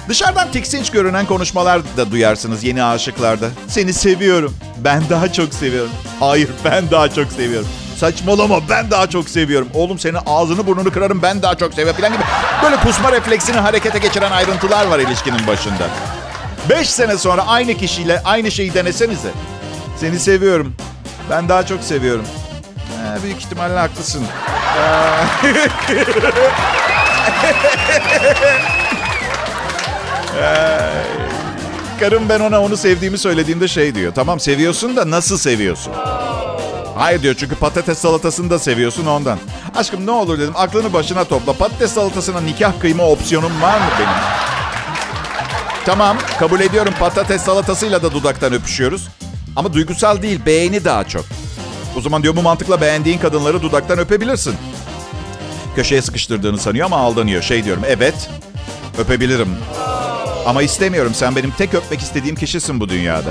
Dışarıdan 0.10 0.52
tiksinç 0.52 0.90
görünen 0.90 1.26
konuşmalar 1.26 1.82
da 1.98 2.12
duyarsınız 2.12 2.64
yeni 2.64 2.84
aşıklarda. 2.84 3.50
Seni 3.68 3.94
seviyorum. 3.94 4.56
Ben 4.78 5.04
daha 5.10 5.34
çok 5.34 5.54
seviyorum. 5.54 5.92
Hayır 6.20 6.50
ben 6.66 6.92
daha 6.92 7.10
çok 7.10 7.32
seviyorum. 7.32 7.68
Saçmalama 7.98 8.70
ben 8.70 8.92
daha 8.92 9.10
çok 9.10 9.30
seviyorum. 9.30 9.68
Oğlum 9.74 10.00
senin 10.00 10.18
ağzını 10.26 10.68
burnunu 10.68 10.92
kırarım 10.92 11.22
ben 11.22 11.42
daha 11.42 11.56
çok 11.56 11.74
seviyorum 11.74 12.02
falan 12.02 12.14
gibi. 12.14 12.24
Böyle 12.64 12.76
kusma 12.76 13.12
refleksini 13.12 13.58
harekete 13.58 14.00
geçiren 14.00 14.32
ayrıntılar 14.32 14.88
var 14.88 15.00
ilişkinin 15.00 15.48
başında. 15.48 15.88
Beş 16.70 16.90
sene 16.90 17.18
sonra 17.18 17.48
aynı 17.48 17.74
kişiyle 17.74 18.22
aynı 18.26 18.52
şeyi 18.52 18.74
denesenize. 18.74 19.30
Seni 20.00 20.20
seviyorum. 20.20 20.76
Ben 21.30 21.50
daha 21.50 21.66
çok 21.66 21.84
seviyorum. 21.84 22.26
Ee, 23.20 23.24
büyük 23.24 23.38
ihtimalle 23.38 23.78
haklısın. 23.80 24.24
Ee, 30.38 30.90
karım 32.00 32.30
ben 32.30 32.40
ona 32.40 32.62
onu 32.62 32.78
sevdiğimi 32.78 33.18
söylediğimde 33.18 33.68
şey 33.68 33.96
diyor. 33.96 34.14
Tamam 34.16 34.40
seviyorsun 34.40 34.96
da 34.96 35.10
nasıl 35.10 35.38
seviyorsun? 35.38 35.94
Hayır 36.96 37.22
diyor 37.22 37.36
çünkü 37.40 37.56
patates 37.56 37.98
salatasını 37.98 38.50
da 38.50 38.60
seviyorsun 38.60 39.06
ondan. 39.06 39.40
Aşkım 39.76 40.06
ne 40.06 40.12
olur 40.12 40.40
dedim 40.40 40.54
aklını 40.56 40.94
başına 40.94 41.24
topla. 41.24 41.54
Patates 41.54 41.92
salatasına 41.92 42.42
nikah 42.42 42.80
kıyma 42.80 43.04
opsiyonum 43.04 43.62
var 43.62 43.78
mı 43.78 43.86
benim? 44.00 44.10
Tamam 45.86 46.18
kabul 46.40 46.60
ediyorum 46.60 46.94
patates 47.00 47.42
salatasıyla 47.42 48.04
da 48.04 48.12
dudaktan 48.14 48.54
öpüşüyoruz. 48.54 49.08
Ama 49.56 49.74
duygusal 49.74 50.22
değil 50.22 50.40
beğeni 50.46 50.86
daha 50.86 51.04
çok. 51.04 51.26
O 51.98 52.02
zaman 52.02 52.24
diyor 52.24 52.36
bu 52.36 52.42
mantıkla 52.42 52.82
beğendiğin 52.82 53.18
kadınları 53.20 53.62
dudaktan 53.62 54.00
öpebilirsin. 54.00 54.56
Köşeye 55.76 56.02
sıkıştırdığını 56.02 56.58
sanıyor 56.58 56.86
ama 56.86 56.98
aldanıyor. 56.98 57.42
Şey 57.42 57.64
diyorum 57.64 57.84
evet 57.88 58.30
öpebilirim. 58.98 59.50
Ama 60.46 60.62
istemiyorum 60.62 61.14
sen 61.16 61.36
benim 61.36 61.52
tek 61.52 61.74
öpmek 61.74 62.02
istediğim 62.02 62.36
kişisin 62.36 62.80
bu 62.80 62.90
dünyada. 62.90 63.30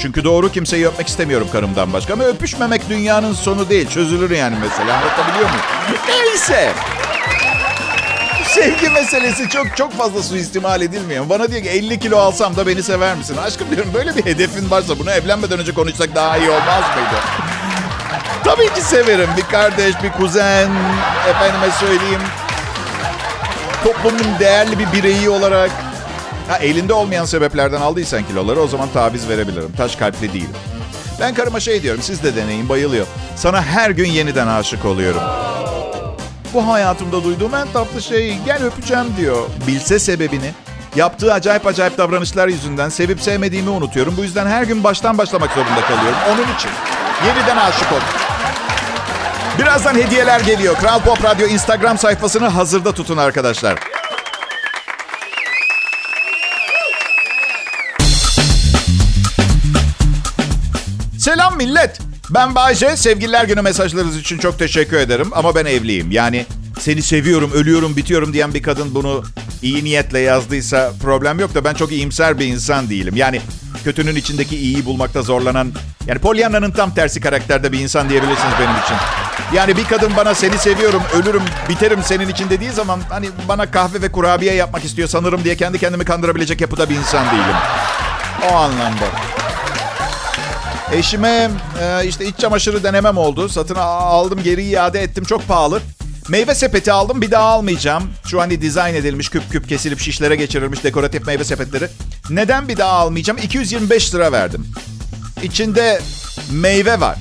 Çünkü 0.00 0.24
doğru 0.24 0.52
kimseyi 0.52 0.86
öpmek 0.86 1.08
istemiyorum 1.08 1.48
karımdan 1.52 1.92
başka. 1.92 2.12
Ama 2.12 2.24
öpüşmemek 2.24 2.88
dünyanın 2.88 3.32
sonu 3.32 3.70
değil. 3.70 3.88
Çözülür 3.88 4.30
yani 4.30 4.56
mesela. 4.60 4.96
Anlatabiliyor 4.96 5.50
muyum? 5.50 5.64
Neyse. 6.08 6.72
Sevgi 8.54 8.90
meselesi 8.90 9.48
çok 9.48 9.76
çok 9.76 9.92
fazla 9.92 10.22
suistimal 10.22 10.82
edilmiyor. 10.82 11.28
Bana 11.28 11.50
diyor 11.50 11.62
ki 11.62 11.68
50 11.68 11.98
kilo 11.98 12.18
alsam 12.18 12.56
da 12.56 12.66
beni 12.66 12.82
sever 12.82 13.16
misin? 13.16 13.36
Aşkım 13.36 13.70
diyorum 13.70 13.90
böyle 13.94 14.16
bir 14.16 14.24
hedefin 14.24 14.70
varsa 14.70 14.98
bunu 14.98 15.10
evlenmeden 15.10 15.58
önce 15.58 15.74
konuşsak 15.74 16.14
daha 16.14 16.36
iyi 16.38 16.50
olmaz 16.50 16.84
mıydı? 16.96 17.22
Tabii 18.44 18.74
ki 18.74 18.80
severim. 18.80 19.28
Bir 19.36 19.42
kardeş, 19.42 19.94
bir 20.02 20.12
kuzen, 20.12 20.70
efendime 21.30 21.70
söyleyeyim. 21.80 22.20
Toplumun 23.84 24.38
değerli 24.40 24.78
bir 24.78 24.92
bireyi 24.92 25.28
olarak. 25.28 25.70
Ha, 26.48 26.56
elinde 26.56 26.92
olmayan 26.92 27.24
sebeplerden 27.24 27.80
aldıysan 27.80 28.22
kiloları 28.22 28.60
o 28.60 28.66
zaman 28.68 28.88
taviz 28.88 29.28
verebilirim. 29.28 29.72
Taş 29.76 29.96
kalpli 29.96 30.32
değilim. 30.32 30.56
Ben 31.20 31.34
karıma 31.34 31.60
şey 31.60 31.82
diyorum, 31.82 32.02
siz 32.02 32.22
de 32.22 32.36
deneyin, 32.36 32.68
bayılıyor. 32.68 33.06
Sana 33.36 33.62
her 33.62 33.90
gün 33.90 34.08
yeniden 34.10 34.46
aşık 34.46 34.84
oluyorum. 34.84 35.22
Bu 36.54 36.66
hayatımda 36.72 37.24
duyduğum 37.24 37.54
en 37.54 37.68
tatlı 37.72 38.02
şey, 38.02 38.38
gel 38.46 38.64
öpeceğim 38.64 39.06
diyor. 39.16 39.48
Bilse 39.66 39.98
sebebini. 39.98 40.50
Yaptığı 40.96 41.32
acayip 41.32 41.66
acayip 41.66 41.98
davranışlar 41.98 42.48
yüzünden 42.48 42.88
sevip 42.88 43.20
sevmediğimi 43.20 43.70
unutuyorum. 43.70 44.14
Bu 44.16 44.22
yüzden 44.22 44.46
her 44.46 44.62
gün 44.62 44.84
baştan 44.84 45.18
başlamak 45.18 45.52
zorunda 45.52 45.80
kalıyorum. 45.80 46.18
Onun 46.28 46.54
için. 46.54 46.70
Yeniden 47.26 47.56
aşık 47.56 47.92
oldum. 47.92 48.02
Birazdan 49.58 49.94
hediyeler 49.94 50.40
geliyor. 50.40 50.76
Kral 50.76 51.00
Pop 51.00 51.24
Radyo 51.24 51.46
Instagram 51.46 51.98
sayfasını 51.98 52.48
hazırda 52.48 52.92
tutun 52.92 53.16
arkadaşlar. 53.16 53.93
Selam 61.24 61.56
millet. 61.56 61.98
Ben 62.30 62.54
Bayce. 62.54 62.96
Sevgililer 62.96 63.44
günü 63.44 63.62
mesajlarınız 63.62 64.16
için 64.16 64.38
çok 64.38 64.58
teşekkür 64.58 64.96
ederim. 64.96 65.30
Ama 65.32 65.54
ben 65.54 65.64
evliyim. 65.64 66.10
Yani 66.10 66.46
seni 66.80 67.02
seviyorum, 67.02 67.50
ölüyorum, 67.54 67.96
bitiyorum 67.96 68.32
diyen 68.32 68.54
bir 68.54 68.62
kadın 68.62 68.94
bunu 68.94 69.24
iyi 69.62 69.84
niyetle 69.84 70.18
yazdıysa 70.18 70.92
problem 71.02 71.40
yok 71.40 71.54
da 71.54 71.64
ben 71.64 71.74
çok 71.74 71.92
iyimser 71.92 72.38
bir 72.38 72.46
insan 72.46 72.90
değilim. 72.90 73.16
Yani 73.16 73.40
kötünün 73.84 74.16
içindeki 74.16 74.56
iyiyi 74.56 74.84
bulmakta 74.84 75.22
zorlanan... 75.22 75.72
Yani 76.06 76.18
Pollyanna'nın 76.18 76.70
tam 76.70 76.94
tersi 76.94 77.20
karakterde 77.20 77.72
bir 77.72 77.78
insan 77.78 78.08
diyebilirsiniz 78.08 78.54
benim 78.60 78.82
için. 78.84 78.96
Yani 79.54 79.76
bir 79.76 79.84
kadın 79.84 80.12
bana 80.16 80.34
seni 80.34 80.58
seviyorum, 80.58 81.02
ölürüm, 81.14 81.42
biterim 81.68 82.02
senin 82.02 82.28
için 82.28 82.50
dediği 82.50 82.70
zaman... 82.70 83.00
Hani 83.08 83.28
bana 83.48 83.70
kahve 83.70 84.02
ve 84.02 84.12
kurabiye 84.12 84.54
yapmak 84.54 84.84
istiyor 84.84 85.08
sanırım 85.08 85.44
diye 85.44 85.56
kendi 85.56 85.78
kendimi 85.78 86.04
kandırabilecek 86.04 86.60
yapıda 86.60 86.90
bir 86.90 86.94
insan 86.94 87.26
değilim. 87.26 87.56
O 88.50 88.54
anlamda. 88.54 89.06
Eşime 90.92 91.50
e, 91.82 92.06
işte 92.06 92.26
iç 92.26 92.38
çamaşırı 92.38 92.82
denemem 92.84 93.18
oldu. 93.18 93.48
Satın 93.48 93.74
aldım 93.74 94.42
geri 94.42 94.64
iade 94.64 95.02
ettim 95.02 95.24
çok 95.24 95.48
pahalı. 95.48 95.80
Meyve 96.28 96.54
sepeti 96.54 96.92
aldım 96.92 97.20
bir 97.20 97.30
daha 97.30 97.44
almayacağım. 97.44 98.10
Şu 98.26 98.40
hani 98.40 98.60
dizayn 98.60 98.94
edilmiş 98.94 99.28
küp 99.28 99.50
küp 99.52 99.68
kesilip 99.68 100.00
şişlere 100.00 100.36
geçirilmiş 100.36 100.84
dekoratif 100.84 101.26
meyve 101.26 101.44
sepetleri. 101.44 101.88
Neden 102.30 102.68
bir 102.68 102.76
daha 102.76 102.92
almayacağım? 102.92 103.38
225 103.42 104.14
lira 104.14 104.32
verdim. 104.32 104.66
İçinde 105.42 106.00
meyve 106.52 107.00
var. 107.00 107.18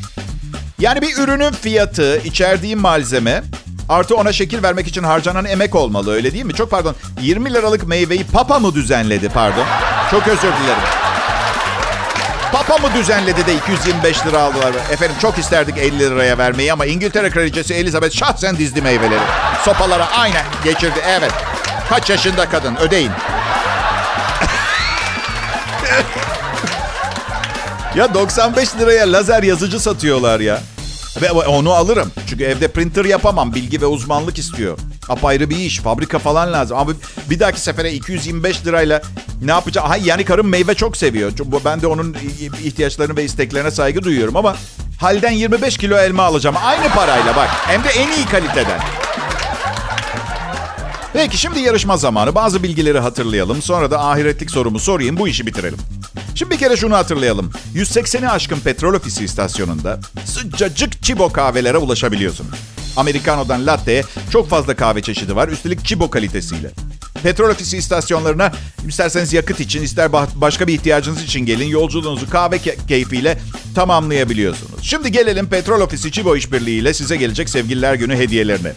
Yani 0.79 1.01
bir 1.01 1.17
ürünün 1.17 1.51
fiyatı, 1.51 2.22
içerdiği 2.25 2.75
malzeme 2.75 3.43
artı 3.89 4.15
ona 4.15 4.34
şekil 4.34 4.63
vermek 4.63 4.88
için 4.88 5.03
harcanan 5.03 5.46
emek 5.46 5.75
olmalı 5.75 6.13
öyle 6.13 6.34
değil 6.34 6.46
mi? 6.46 6.53
Çok 6.53 6.72
pardon 6.72 6.96
20 7.22 7.53
liralık 7.53 7.88
meyveyi 7.88 8.24
papa 8.24 8.60
mı 8.60 8.75
düzenledi 8.75 9.29
pardon? 9.29 9.65
Çok 10.12 10.27
özür 10.27 10.41
dilerim. 10.41 11.12
Papa 12.54 12.78
mı 12.78 12.94
düzenledi 12.96 13.46
de 13.46 13.56
225 13.56 14.26
lira 14.26 14.42
aldılar? 14.42 14.74
Efendim 14.92 15.16
çok 15.22 15.38
isterdik 15.38 15.78
50 15.78 16.00
liraya 16.00 16.38
vermeyi 16.38 16.74
ama 16.74 16.86
İngiltere 16.86 17.30
Kraliçesi 17.30 17.74
Elizabeth 17.74 18.16
şahsen 18.16 18.58
dizdi 18.58 18.82
meyveleri. 18.82 19.22
Sopalara 19.66 20.08
aynen 20.12 20.46
geçirdi. 20.64 21.00
Evet. 21.08 21.32
Kaç 21.90 22.10
yaşında 22.10 22.50
kadın? 22.50 22.76
Ödeyin. 22.76 23.12
ya 27.96 28.14
95 28.14 28.76
liraya 28.76 29.12
lazer 29.12 29.44
yazıcı 29.44 29.80
satıyorlar 29.80 30.40
ya. 30.40 30.62
Ve 31.22 31.32
onu 31.32 31.72
alırım. 31.72 32.12
Çünkü 32.30 32.44
evde 32.44 32.68
printer 32.68 33.06
yapamam. 33.06 33.54
Bilgi 33.54 33.82
ve 33.82 33.86
uzmanlık 33.86 34.38
istiyor. 34.40 34.78
Apayrı 35.10 35.50
bir 35.50 35.58
iş. 35.58 35.80
Fabrika 35.80 36.20
falan 36.20 36.54
lazım. 36.54 36.78
Ama 36.78 36.92
bir 37.30 37.40
dahaki 37.40 37.62
sefere 37.62 37.94
225 37.94 38.66
lirayla 38.66 39.02
ne 39.44 39.52
yapacağım? 39.52 39.88
Ha, 39.88 39.98
yani 40.04 40.26
karım 40.26 40.48
meyve 40.48 40.76
çok 40.76 40.98
seviyor. 40.98 41.32
Ben 41.66 41.82
de 41.82 41.88
onun 41.88 42.16
ihtiyaçlarına 42.64 43.16
ve 43.16 43.24
isteklerine 43.24 43.72
saygı 43.72 44.04
duyuyorum 44.04 44.36
ama 44.36 44.56
halden 45.00 45.32
25 45.32 45.78
kilo 45.78 45.98
elma 45.98 46.24
alacağım. 46.24 46.56
Aynı 46.64 46.90
parayla 46.90 47.36
bak. 47.36 47.50
Hem 47.50 47.84
de 47.84 47.90
en 47.90 48.08
iyi 48.18 48.26
kaliteden. 48.26 48.82
Peki 51.14 51.38
şimdi 51.38 51.60
yarışma 51.60 51.98
zamanı. 51.98 52.36
Bazı 52.36 52.64
bilgileri 52.64 53.00
hatırlayalım. 53.00 53.62
Sonra 53.62 53.92
da 53.92 54.06
ahiretlik 54.06 54.52
sorumu 54.52 54.80
sorayım. 54.80 55.18
Bu 55.18 55.28
işi 55.28 55.48
bitirelim. 55.48 55.78
Şimdi 56.36 56.52
bir 56.52 56.58
kere 56.58 56.78
şunu 56.78 56.96
hatırlayalım. 56.96 57.52
180'i 57.76 58.30
aşkın 58.30 58.60
petrol 58.60 58.94
ofisi 58.94 59.24
istasyonunda 59.24 60.00
sıcacık 60.26 61.04
çibo 61.04 61.30
kahvelere 61.30 61.78
ulaşabiliyorsunuz. 61.78 62.60
Americano'dan 62.98 63.68
latte'ye 63.68 64.04
çok 64.32 64.50
fazla 64.50 64.76
kahve 64.76 65.02
çeşidi 65.02 65.36
var. 65.36 65.48
Üstelik 65.48 65.86
çibo 65.86 66.10
kalitesiyle. 66.10 66.72
Petrol 67.24 67.50
ofisi 67.50 67.77
istasyonlarına 67.77 68.51
isterseniz 68.88 69.34
yakıt 69.34 69.60
için 69.60 69.84
ister 69.84 70.12
başka 70.36 70.68
bir 70.68 70.74
ihtiyacınız 70.74 71.24
için 71.24 71.46
gelin 71.46 71.68
yolculuğunuzu 71.68 72.30
kahve 72.30 72.56
ke- 72.56 72.88
keyfiyle 72.88 73.38
tamamlayabiliyorsunuz. 73.75 74.80
Şimdi 74.82 75.12
gelelim 75.12 75.48
petrol 75.48 75.82
ofisi 75.82 76.12
Çibo 76.12 76.36
işbirliğiyle 76.36 76.94
size 76.94 77.15
gelecek 77.15 77.50
sevgililer 77.50 77.94
günü 77.94 78.15
hediyelerine. 78.15 78.72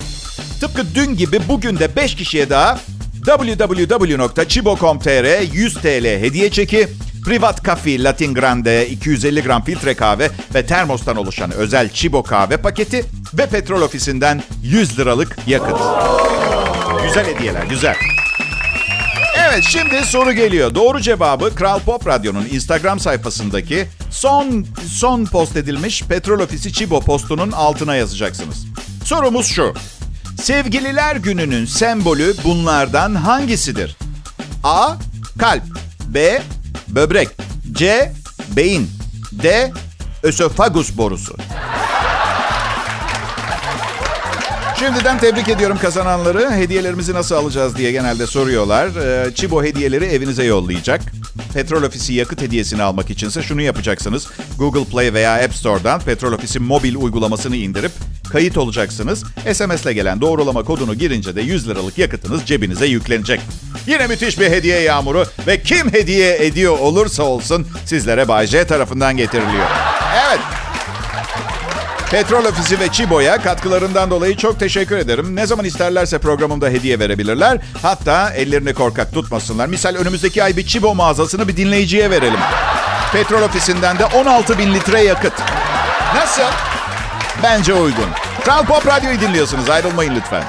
Tıpkı 0.60 0.82
dün 0.94 1.16
gibi 1.16 1.40
bugün 1.48 1.78
de 1.78 1.96
5 1.96 2.14
kişiye 2.14 2.50
daha 2.50 2.78
www.chibo.com.tr 3.26 5.52
100 5.54 5.74
TL 5.74 6.04
hediye 6.04 6.50
çeki, 6.50 6.88
Privat 7.24 7.64
Cafe 7.64 8.02
Latin 8.02 8.34
Grande 8.34 8.88
250 8.88 9.42
gram 9.42 9.64
filtre 9.64 9.94
kahve 9.94 10.30
ve 10.54 10.66
termostan 10.66 11.16
oluşan 11.16 11.50
özel 11.50 11.90
Chibo 11.90 12.22
kahve 12.22 12.56
paketi 12.56 13.04
ve 13.34 13.46
petrol 13.46 13.82
ofisinden 13.82 14.42
100 14.62 14.98
liralık 14.98 15.36
yakıt. 15.46 15.78
Güzel 17.06 17.34
hediyeler, 17.34 17.64
güzel. 17.64 17.96
Evet 19.56 19.68
şimdi 19.68 20.04
soru 20.04 20.32
geliyor. 20.32 20.75
Doğru 20.75 21.00
cevabı 21.00 21.54
Kral 21.54 21.80
Pop 21.80 22.06
Radyo'nun 22.06 22.46
Instagram 22.50 23.00
sayfasındaki 23.00 23.86
son 24.10 24.66
son 24.88 25.25
post 25.25 25.56
edilmiş 25.56 26.02
Petrol 26.02 26.40
Ofisi 26.40 26.72
Chibo 26.72 27.00
postunun 27.00 27.52
altına 27.52 27.96
yazacaksınız. 27.96 28.66
Sorumuz 29.04 29.46
şu. 29.46 29.75
Sevgililer 30.42 31.16
gününün 31.16 31.64
sembolü 31.64 32.34
bunlardan 32.44 33.14
hangisidir? 33.14 33.96
A. 34.64 34.94
Kalp 35.38 35.62
B. 36.06 36.42
Böbrek 36.88 37.28
C. 37.72 38.12
Beyin 38.56 38.90
D. 39.32 39.72
Ösofagus 40.22 40.98
borusu 40.98 41.36
Şimdiden 44.78 45.18
tebrik 45.18 45.49
ediyorum 45.49 45.78
kazananları. 45.78 46.50
Hediyelerimizi 46.50 47.14
nasıl 47.14 47.35
alacağız 47.35 47.76
diye 47.76 47.92
genelde 47.92 48.26
soruyorlar. 48.26 48.87
Ee, 48.87 49.35
Çibo 49.35 49.64
hediyeleri 49.64 50.04
evinize 50.04 50.45
yollayacak. 50.45 51.00
Petrol 51.54 51.83
Ofisi 51.83 52.12
yakıt 52.12 52.42
hediyesini 52.42 52.83
almak 52.83 53.11
içinse 53.11 53.42
şunu 53.42 53.62
yapacaksınız. 53.62 54.28
Google 54.59 54.85
Play 54.85 55.14
veya 55.14 55.45
App 55.45 55.54
Store'dan 55.54 56.00
Petrol 56.00 56.33
Ofisi 56.33 56.59
mobil 56.59 56.95
uygulamasını 56.95 57.56
indirip 57.56 57.92
kayıt 58.33 58.56
olacaksınız. 58.56 59.25
SMS'le 59.52 59.92
gelen 59.95 60.21
doğrulama 60.21 60.62
kodunu 60.62 60.95
girince 60.95 61.37
de 61.37 61.40
100 61.40 61.68
liralık 61.68 61.99
yakıtınız 61.99 62.45
cebinize 62.47 62.87
yüklenecek. 62.87 63.40
Yine 63.87 64.06
müthiş 64.06 64.40
bir 64.40 64.50
hediye 64.50 64.80
yağmuru 64.80 65.25
ve 65.47 65.62
kim 65.62 65.92
hediye 65.92 66.47
ediyor 66.47 66.78
olursa 66.78 67.23
olsun 67.23 67.66
sizlere 67.85 68.28
Bay 68.28 68.47
J 68.47 68.66
tarafından 68.66 69.16
getiriliyor. 69.16 69.66
Evet. 70.28 70.40
Petrol 72.10 72.44
Ofisi 72.44 72.80
ve 72.80 72.88
Çibo'ya 72.88 73.42
katkılarından 73.42 74.10
dolayı 74.10 74.36
çok 74.36 74.60
teşekkür 74.60 74.98
ederim. 74.98 75.36
Ne 75.36 75.46
zaman 75.46 75.64
isterlerse 75.64 76.18
programımda 76.18 76.68
hediye 76.68 76.98
verebilirler. 76.98 77.58
Hatta 77.82 78.30
ellerini 78.30 78.75
korkak 78.75 79.12
tutmasınlar. 79.12 79.66
Misal 79.66 79.94
önümüzdeki 79.94 80.42
ay 80.44 80.56
bir 80.56 80.66
Çibo 80.66 80.94
mağazasını 80.94 81.48
bir 81.48 81.56
dinleyiciye 81.56 82.10
verelim. 82.10 82.40
Petrol 83.12 83.42
Ofisi'nden 83.42 83.98
de 83.98 84.04
16 84.04 84.58
bin 84.58 84.75
litre 84.75 85.02
yakıt. 85.02 85.32
Nasıl? 86.14 86.42
Bence 87.42 87.75
uygun. 87.75 88.08
Kral 88.44 88.64
Pop 88.66 88.86
Radyo'yu 88.86 89.20
dinliyorsunuz. 89.20 89.70
Ayrılmayın 89.70 90.14
lütfen. 90.16 90.44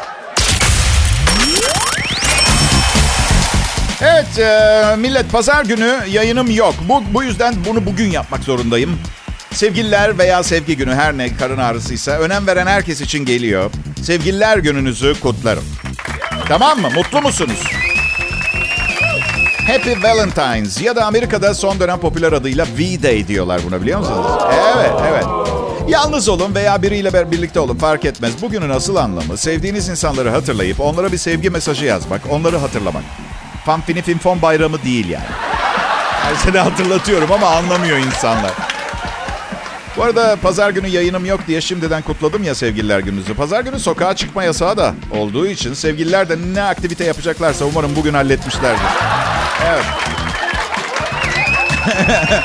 Evet 4.01 4.39
e, 4.39 4.95
millet 4.97 5.31
pazar 5.31 5.65
günü 5.65 5.97
yayınım 6.09 6.51
yok. 6.51 6.75
Bu, 6.89 7.03
bu 7.13 7.23
yüzden 7.23 7.55
bunu 7.67 7.85
bugün 7.85 8.11
yapmak 8.11 8.43
zorundayım. 8.43 8.99
Sevgililer 9.57 10.17
veya 10.17 10.43
sevgi 10.43 10.77
günü 10.77 10.95
her 10.95 11.17
ne 11.17 11.35
karın 11.35 11.57
ağrısıysa 11.57 12.11
önem 12.11 12.47
veren 12.47 12.67
herkes 12.67 13.01
için 13.01 13.25
geliyor. 13.25 13.71
Sevgililer 14.03 14.57
gününüzü 14.57 15.19
kutlarım. 15.19 15.63
Tamam 16.47 16.81
mı? 16.81 16.89
Mutlu 16.95 17.21
musunuz? 17.21 17.63
Happy 19.67 19.91
Valentine's 20.03 20.81
ya 20.81 20.95
da 20.95 21.05
Amerika'da 21.05 21.53
son 21.53 21.79
dönem 21.79 21.99
popüler 21.99 22.33
adıyla 22.33 22.65
V-Day 22.65 23.27
diyorlar 23.27 23.61
buna 23.67 23.81
biliyor 23.81 23.99
musunuz? 23.99 24.25
Evet, 24.75 24.91
evet. 25.09 25.25
Yalnız 25.87 26.29
olun 26.29 26.55
veya 26.55 26.81
biriyle 26.81 27.31
birlikte 27.31 27.59
olun 27.59 27.77
fark 27.77 28.05
etmez. 28.05 28.41
Bugünün 28.41 28.69
asıl 28.69 28.95
anlamı 28.95 29.37
sevdiğiniz 29.37 29.89
insanları 29.89 30.29
hatırlayıp 30.29 30.79
onlara 30.79 31.11
bir 31.11 31.17
sevgi 31.17 31.49
mesajı 31.49 31.85
yazmak, 31.85 32.21
onları 32.29 32.57
hatırlamak. 32.57 33.03
Fanfini 33.65 34.01
Finfon 34.01 34.41
bayramı 34.41 34.83
değil 34.83 35.09
yani. 35.09 35.25
Her 36.23 36.35
sene 36.35 36.59
hatırlatıyorum 36.59 37.31
ama 37.31 37.47
anlamıyor 37.47 37.97
insanlar. 37.97 38.66
Bu 39.97 40.03
arada 40.03 40.35
pazar 40.35 40.69
günü 40.69 40.87
yayınım 40.87 41.25
yok 41.25 41.39
diye 41.47 41.61
şimdiden 41.61 42.01
kutladım 42.01 42.43
ya 42.43 42.55
sevgililer 42.55 42.99
gününüzü. 42.99 43.33
Pazar 43.33 43.61
günü 43.61 43.79
sokağa 43.79 44.15
çıkma 44.15 44.43
yasağı 44.43 44.77
da 44.77 44.93
olduğu 45.11 45.47
için 45.47 45.73
sevgililer 45.73 46.29
de 46.29 46.37
ne 46.53 46.61
aktivite 46.63 47.03
yapacaklarsa 47.03 47.65
umarım 47.65 47.95
bugün 47.95 48.13
halletmişlerdir. 48.13 48.81
Evet. 49.67 49.85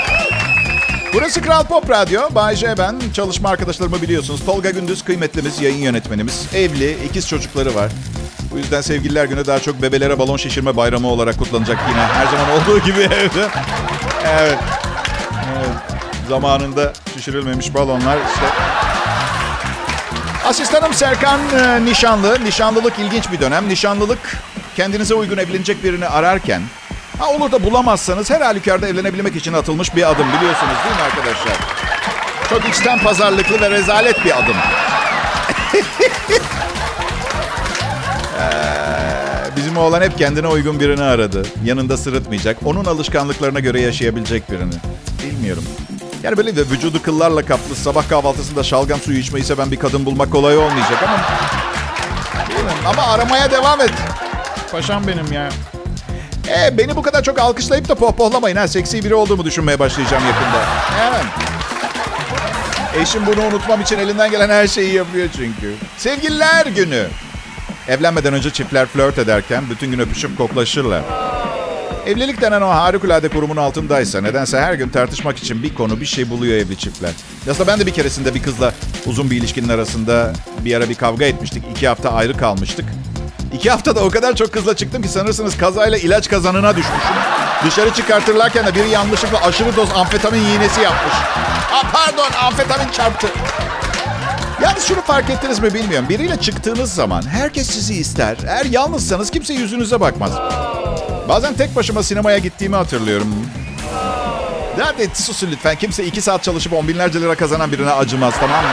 Burası 1.15 1.43
Kral 1.43 1.65
Pop 1.65 1.91
Radyo. 1.91 2.21
Bay 2.35 2.57
J 2.57 2.79
ben. 2.79 3.01
Çalışma 3.15 3.49
arkadaşlarımı 3.49 4.03
biliyorsunuz. 4.03 4.45
Tolga 4.47 4.71
Gündüz 4.71 5.03
kıymetlimiz, 5.05 5.61
yayın 5.61 5.83
yönetmenimiz. 5.83 6.47
Evli, 6.55 6.97
ikiz 7.05 7.29
çocukları 7.29 7.75
var. 7.75 7.93
Bu 8.53 8.59
yüzden 8.59 8.81
sevgililer 8.81 9.25
günü 9.25 9.47
daha 9.47 9.59
çok 9.59 9.83
bebelere 9.83 10.19
balon 10.19 10.37
şişirme 10.37 10.77
bayramı 10.77 11.09
olarak 11.09 11.39
kutlanacak 11.39 11.79
yine. 11.91 12.01
Her 12.01 12.27
zaman 12.27 12.51
olduğu 12.51 12.79
gibi 12.79 13.01
evde. 13.01 13.49
Evet. 14.41 14.59
Zamanında 16.29 16.93
şişirilmemiş 17.15 17.75
balonlar 17.75 18.17
işte. 18.17 18.47
Asistanım 20.47 20.95
Serkan 20.95 21.41
e, 21.59 21.85
nişanlı. 21.85 22.45
Nişanlılık 22.45 22.99
ilginç 22.99 23.33
bir 23.33 23.41
dönem. 23.41 23.69
Nişanlılık 23.69 24.37
kendinize 24.77 25.15
uygun 25.15 25.37
evlenecek 25.37 25.85
birini 25.85 26.07
ararken 26.07 26.63
Ha 27.19 27.31
olur 27.31 27.53
da 27.53 27.65
bulamazsanız 27.65 28.31
her 28.31 28.41
halükarda 28.41 28.89
evlenebilmek 28.89 29.37
için 29.37 29.53
atılmış 29.53 29.97
bir 29.97 30.11
adım 30.11 30.27
biliyorsunuz 30.29 30.75
değil 30.85 30.97
mi 30.97 31.03
arkadaşlar? 31.03 31.57
Çok 32.51 32.69
içten 32.69 32.99
pazarlıklı 32.99 33.61
ve 33.61 33.71
rezalet 33.71 34.25
bir 34.25 34.39
adım. 34.39 34.57
ee, 38.41 39.57
bizim 39.57 39.77
oğlan 39.77 40.03
hep 40.03 40.19
kendine 40.19 40.47
uygun 40.47 40.81
birini 40.81 41.03
aradı. 41.03 41.43
Yanında 41.65 41.97
sırıtmayacak. 41.97 42.57
Onun 42.65 42.85
alışkanlıklarına 42.85 43.61
göre 43.61 43.81
yaşayabilecek 43.81 44.51
birini. 44.51 44.75
Bilmiyorum. 45.25 45.65
Yani 46.23 46.37
böyle 46.37 46.57
de 46.57 46.61
vücudu 46.61 47.03
kıllarla 47.03 47.43
kaplı 47.43 47.75
sabah 47.75 48.09
kahvaltısında 48.09 48.63
şalgam 48.63 49.01
suyu 49.01 49.19
içmeyi 49.19 49.45
seven 49.45 49.71
bir 49.71 49.77
kadın 49.77 50.07
bulmak 50.07 50.33
kolay 50.33 50.59
olmayacak 50.59 51.03
ama... 51.03 51.19
Ama 52.87 53.03
aramaya 53.03 53.51
devam 53.51 53.81
et. 53.81 53.91
Paşam 54.73 55.07
benim 55.07 55.33
ya. 55.33 55.49
E, 56.49 56.79
beni 56.79 56.97
bu 56.97 57.03
kadar 57.03 57.23
çok 57.23 57.39
alkışlayıp 57.39 57.89
da 57.89 57.95
pohpohlamayın. 57.95 58.57
Ha. 58.57 58.69
Seksi 58.69 59.05
biri 59.05 59.15
olduğumu 59.15 59.45
düşünmeye 59.45 59.79
başlayacağım 59.79 60.23
yakında. 60.27 60.65
Evet. 61.11 61.25
Eşim 63.03 63.27
bunu 63.27 63.47
unutmam 63.47 63.81
için 63.81 63.99
elinden 63.99 64.31
gelen 64.31 64.49
her 64.49 64.67
şeyi 64.67 64.95
yapıyor 64.95 65.29
çünkü. 65.37 65.75
Sevgililer 65.97 66.67
günü. 66.67 67.07
Evlenmeden 67.89 68.35
önce 68.35 68.51
çiftler 68.51 68.87
flört 68.87 69.19
ederken 69.19 69.65
bütün 69.71 69.91
gün 69.91 69.99
öpüşüp 69.99 70.39
koklaşırlar. 70.39 71.03
Evlilik 72.07 72.41
denen 72.41 72.63
o 72.63 72.69
harikulade 72.69 73.29
kurumun 73.29 73.57
altındaysa 73.57 74.21
nedense 74.21 74.61
her 74.61 74.75
gün 74.75 74.89
tartışmak 74.89 75.39
için 75.39 75.63
bir 75.63 75.75
konu 75.75 76.01
bir 76.01 76.07
şey 76.07 76.31
buluyor 76.31 76.55
evli 76.55 76.79
çiftler. 76.79 77.11
Aslında 77.51 77.67
ben 77.73 77.81
de 77.81 77.87
bir 77.87 77.93
keresinde 77.93 78.35
bir 78.35 78.43
kızla 78.43 78.73
uzun 79.07 79.31
bir 79.31 79.37
ilişkinin 79.37 79.69
arasında 79.69 80.33
bir 80.65 80.75
ara 80.75 80.89
bir 80.89 80.95
kavga 80.95 81.25
etmiştik. 81.25 81.65
İki 81.71 81.89
hafta 81.89 82.13
ayrı 82.13 82.37
kalmıştık. 82.37 82.85
İki 83.53 83.71
haftada 83.71 84.01
o 84.01 84.11
kadar 84.11 84.37
çok 84.37 84.53
kızla 84.53 84.77
çıktım 84.77 85.03
ki 85.03 85.09
sanırsınız 85.09 85.57
kazayla 85.59 85.99
ilaç 85.99 86.29
kazanına 86.29 86.71
düşmüşüm. 86.71 87.17
Dışarı 87.67 87.95
çıkartırlarken 87.95 88.67
de 88.67 88.75
biri 88.75 88.89
yanlışlıkla 88.89 89.41
aşırı 89.47 89.77
doz 89.77 89.89
amfetamin 89.95 90.41
iğnesi 90.45 90.81
yapmış. 90.81 91.15
Aa, 91.73 91.83
pardon 91.93 92.31
amfetamin 92.47 92.93
çarptı. 92.93 93.27
Yalnız 94.63 94.85
şunu 94.85 95.01
fark 95.01 95.31
ettiniz 95.31 95.59
mi 95.59 95.75
bilmiyorum. 95.75 96.09
Biriyle 96.09 96.37
çıktığınız 96.37 96.95
zaman 96.95 97.23
herkes 97.27 97.67
sizi 97.71 97.95
ister. 97.95 98.37
Eğer 98.49 98.65
yalnızsanız 98.65 99.31
kimse 99.31 99.55
yüzünüze 99.55 100.01
bakmaz. 100.01 100.33
Bazen 101.29 101.55
tek 101.55 101.77
başıma 101.77 102.03
sinemaya 102.03 102.39
gittiğimi 102.39 102.77
hatırlıyorum. 102.77 103.29
Hadi 104.81 105.11
susun 105.15 105.51
lütfen. 105.51 105.77
Kimse 105.77 106.05
iki 106.05 106.21
saat 106.21 106.43
çalışıp 106.43 106.73
on 106.73 106.89
binlerce 106.89 107.21
lira 107.21 107.35
kazanan 107.35 107.73
birine 107.73 107.91
acımaz 107.91 108.35
tamam 108.41 108.65
mı? 108.65 108.71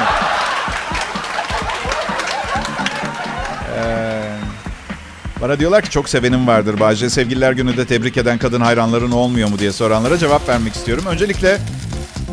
Bana 5.41 5.59
diyorlar 5.59 5.81
ki 5.81 5.89
çok 5.89 6.09
sevenim 6.09 6.47
vardır 6.47 6.79
Bahçe. 6.79 7.09
Sevgililer 7.09 7.51
gününde 7.51 7.85
tebrik 7.85 8.17
eden 8.17 8.37
kadın 8.37 8.61
hayranların 8.61 9.11
olmuyor 9.11 9.49
mu 9.49 9.59
diye 9.59 9.71
soranlara 9.71 10.17
cevap 10.17 10.49
vermek 10.49 10.75
istiyorum. 10.75 11.03
Öncelikle 11.07 11.57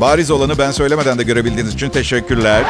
bariz 0.01 0.31
olanı 0.31 0.59
ben 0.59 0.71
söylemeden 0.71 1.19
de 1.19 1.23
görebildiğiniz 1.23 1.75
için 1.75 1.89
teşekkürler. 1.91 2.63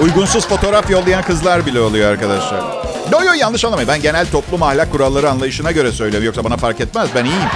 Uygunsuz 0.00 0.48
fotoğraf 0.48 0.90
yollayan 0.90 1.22
kızlar 1.22 1.66
bile 1.66 1.80
oluyor 1.80 2.10
arkadaşlar. 2.10 2.75
Yo 3.12 3.22
yo 3.24 3.32
yanlış 3.32 3.64
anlamayın. 3.64 3.88
Ben 3.88 4.02
genel 4.02 4.26
toplum 4.26 4.62
ahlak 4.62 4.92
kuralları 4.92 5.30
anlayışına 5.30 5.72
göre 5.72 5.92
söylüyorum. 5.92 6.26
Yoksa 6.26 6.44
bana 6.44 6.56
fark 6.56 6.80
etmez. 6.80 7.08
Ben 7.14 7.24
iyiyim. 7.24 7.48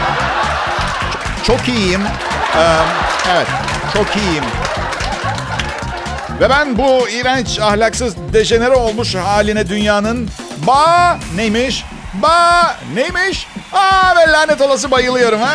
Çok, 1.46 1.58
çok 1.58 1.68
iyiyim. 1.68 2.00
Ee, 2.56 2.76
evet. 3.32 3.46
Çok 3.94 4.16
iyiyim. 4.16 4.44
Ve 6.40 6.50
ben 6.50 6.78
bu 6.78 7.08
iğrenç, 7.08 7.58
ahlaksız, 7.60 8.14
dejenere 8.32 8.74
olmuş 8.74 9.14
haline 9.14 9.68
dünyanın 9.68 10.28
ba 10.66 11.18
neymiş? 11.36 11.84
Ba 12.14 12.76
neymiş? 12.94 13.46
Aa 13.72 14.16
ve 14.16 14.32
lanet 14.32 14.60
olası 14.60 14.90
bayılıyorum. 14.90 15.40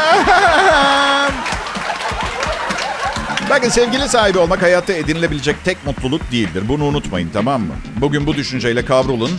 Bakın 3.49 3.69
sevgili 3.69 4.09
sahibi 4.09 4.37
olmak 4.37 4.61
hayatta 4.61 4.93
edinilebilecek 4.93 5.55
tek 5.65 5.85
mutluluk 5.85 6.31
değildir. 6.31 6.63
Bunu 6.67 6.83
unutmayın 6.83 7.29
tamam 7.33 7.61
mı? 7.61 7.73
Bugün 7.97 8.27
bu 8.27 8.35
düşünceyle 8.35 8.85
kavrulun. 8.85 9.31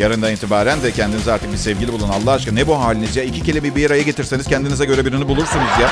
Yarından 0.00 0.32
itibaren 0.32 0.82
de 0.82 0.92
kendinize 0.92 1.32
artık 1.32 1.52
bir 1.52 1.56
sevgili 1.56 1.92
bulun. 1.92 2.08
Allah 2.08 2.32
aşkına 2.32 2.54
ne 2.54 2.66
bu 2.66 2.80
haliniz 2.80 3.16
ya? 3.16 3.22
İki 3.22 3.42
kelime 3.42 3.76
bir 3.76 3.86
araya 3.86 4.02
getirseniz 4.02 4.46
kendinize 4.46 4.84
göre 4.84 5.04
birini 5.06 5.28
bulursunuz 5.28 5.68
ya. 5.80 5.90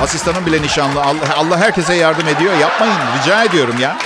Asistanım 0.00 0.46
bile 0.46 0.62
nişanlı. 0.62 1.02
Allah, 1.02 1.36
Allah 1.36 1.58
herkese 1.58 1.94
yardım 1.94 2.28
ediyor. 2.28 2.58
Yapmayın 2.58 2.94
rica 3.22 3.44
ediyorum 3.44 3.74
ya. 3.80 3.98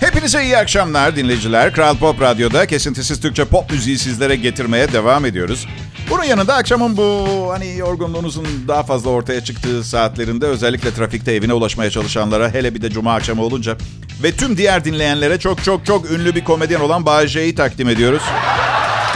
Hepinize 0.00 0.44
iyi 0.44 0.56
akşamlar 0.56 1.16
dinleyiciler. 1.16 1.72
Kral 1.72 1.96
Pop 1.96 2.20
Radyo'da 2.20 2.66
kesintisiz 2.66 3.20
Türkçe 3.20 3.44
pop 3.44 3.70
müziği 3.70 3.98
sizlere 3.98 4.36
getirmeye 4.36 4.92
devam 4.92 5.24
ediyoruz. 5.24 5.66
Bunun 6.10 6.24
yanında 6.24 6.54
akşamın 6.54 6.96
bu 6.96 7.26
hani 7.50 7.76
yorgunluğunuzun 7.76 8.46
daha 8.68 8.82
fazla 8.82 9.10
ortaya 9.10 9.44
çıktığı 9.44 9.84
saatlerinde 9.84 10.46
özellikle 10.46 10.94
trafikte 10.94 11.32
evine 11.32 11.52
ulaşmaya 11.52 11.90
çalışanlara 11.90 12.54
hele 12.54 12.74
bir 12.74 12.82
de 12.82 12.90
cuma 12.90 13.14
akşamı 13.14 13.42
olunca 13.42 13.76
ve 14.22 14.32
tüm 14.32 14.56
diğer 14.56 14.84
dinleyenlere 14.84 15.38
çok 15.38 15.64
çok 15.64 15.86
çok 15.86 16.10
ünlü 16.10 16.34
bir 16.34 16.44
komedyen 16.44 16.80
olan 16.80 17.06
Bayece'yi 17.06 17.54
takdim 17.54 17.88
ediyoruz. 17.88 18.22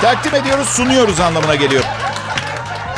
Takdim 0.01 0.35
ediyoruz, 0.35 0.69
sunuyoruz 0.69 1.21
anlamına 1.21 1.55
geliyor. 1.55 1.85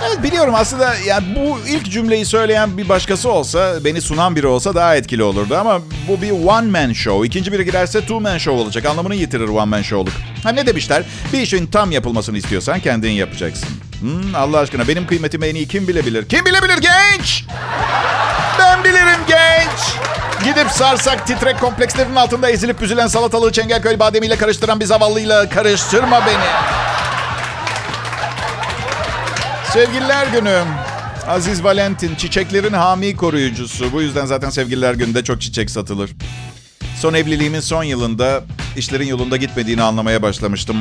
Evet 0.08 0.22
biliyorum 0.22 0.54
aslında 0.56 0.94
yani 0.94 1.24
bu 1.36 1.58
ilk 1.68 1.90
cümleyi 1.90 2.24
söyleyen 2.24 2.78
bir 2.78 2.88
başkası 2.88 3.30
olsa, 3.30 3.84
beni 3.84 4.00
sunan 4.00 4.36
biri 4.36 4.46
olsa 4.46 4.74
daha 4.74 4.96
etkili 4.96 5.22
olurdu 5.22 5.56
ama 5.56 5.80
bu 6.08 6.22
bir 6.22 6.30
one 6.30 6.66
man 6.66 6.92
show. 6.92 7.26
İkinci 7.26 7.52
biri 7.52 7.64
girerse 7.64 8.00
two 8.00 8.20
man 8.20 8.38
show 8.38 8.62
olacak. 8.62 8.84
Anlamını 8.84 9.14
yitirir 9.14 9.48
one 9.48 9.64
man 9.64 9.82
show'luk. 9.82 10.14
Ha 10.42 10.50
ne 10.50 10.66
demişler? 10.66 11.02
Bir 11.32 11.40
işin 11.40 11.66
tam 11.66 11.92
yapılmasını 11.92 12.38
istiyorsan 12.38 12.80
kendin 12.80 13.10
yapacaksın. 13.10 13.68
Hmm, 14.00 14.34
Allah 14.34 14.58
aşkına 14.58 14.88
benim 14.88 15.06
kıymetimi 15.06 15.46
en 15.46 15.54
iyi 15.54 15.68
kim 15.68 15.88
bilebilir? 15.88 16.28
Kim 16.28 16.44
bilebilir 16.44 16.78
genç? 16.78 17.44
Ben 18.58 18.84
bilirim 18.84 19.20
genç. 19.28 20.06
Gidip 20.44 20.70
sarsak 20.70 21.26
titrek 21.26 21.60
komplekslerinin 21.60 22.16
altında 22.16 22.50
ezilip 22.50 22.80
büzülen 22.80 23.06
salatalığı 23.06 23.52
Çengelköy 23.52 23.98
bademiyle 23.98 24.36
karıştıran 24.36 24.80
bir 24.80 24.84
zavallıyla 24.84 25.48
karıştırma 25.48 26.26
beni. 26.26 26.44
Sevgililer 29.72 30.26
günü. 30.26 30.62
Aziz 31.28 31.64
Valentin 31.64 32.14
çiçeklerin 32.14 32.72
hami 32.72 33.16
koruyucusu. 33.16 33.92
Bu 33.92 34.02
yüzden 34.02 34.26
zaten 34.26 34.50
sevgililer 34.50 34.94
gününde 34.94 35.24
çok 35.24 35.40
çiçek 35.40 35.70
satılır. 35.70 36.10
Son 37.00 37.14
evliliğimin 37.14 37.60
son 37.60 37.82
yılında 37.84 38.44
işlerin 38.76 39.06
yolunda 39.06 39.36
gitmediğini 39.36 39.82
anlamaya 39.82 40.22
başlamıştım. 40.22 40.76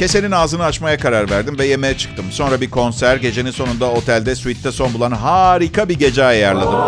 Kesenin 0.00 0.30
ağzını 0.30 0.64
açmaya 0.64 0.98
karar 0.98 1.30
verdim 1.30 1.58
ve 1.58 1.66
yemeğe 1.66 1.98
çıktım. 1.98 2.26
Sonra 2.30 2.60
bir 2.60 2.70
konser, 2.70 3.16
gecenin 3.16 3.50
sonunda 3.50 3.90
otelde, 3.90 4.34
suite'de 4.34 4.72
son 4.72 4.94
bulan 4.94 5.10
harika 5.10 5.88
bir 5.88 5.98
gece 5.98 6.24
ayarladım. 6.24 6.80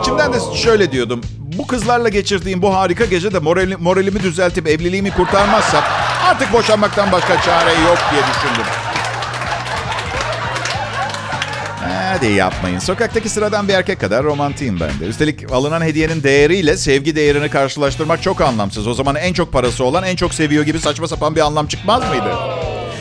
İçimden 0.00 0.32
de 0.32 0.36
şöyle 0.56 0.92
diyordum. 0.92 1.20
Bu 1.58 1.66
kızlarla 1.66 2.08
geçirdiğim 2.08 2.62
bu 2.62 2.74
harika 2.74 3.04
gece 3.04 3.32
de 3.32 3.38
morali, 3.38 3.76
moralimi 3.76 4.22
düzeltip 4.22 4.68
evliliğimi 4.68 5.10
kurtarmazsa 5.10 5.84
artık 6.26 6.52
boşanmaktan 6.52 7.12
başka 7.12 7.42
çare 7.42 7.70
yok 7.70 7.98
diye 8.12 8.22
düşündüm. 8.22 8.81
Hadi 12.12 12.26
yapmayın. 12.26 12.78
Sokaktaki 12.78 13.28
sıradan 13.28 13.68
bir 13.68 13.74
erkek 13.74 14.00
kadar 14.00 14.24
romantiyim 14.24 14.80
ben 14.80 15.00
de. 15.00 15.04
Üstelik 15.04 15.52
alınan 15.52 15.82
hediyenin 15.82 16.22
değeriyle 16.22 16.76
sevgi 16.76 17.16
değerini 17.16 17.50
karşılaştırmak 17.50 18.22
çok 18.22 18.40
anlamsız. 18.40 18.86
O 18.86 18.94
zaman 18.94 19.16
en 19.16 19.32
çok 19.32 19.52
parası 19.52 19.84
olan 19.84 20.04
en 20.04 20.16
çok 20.16 20.34
seviyor 20.34 20.64
gibi 20.64 20.80
saçma 20.80 21.08
sapan 21.08 21.36
bir 21.36 21.40
anlam 21.40 21.66
çıkmaz 21.66 22.08
mıydı? 22.08 22.34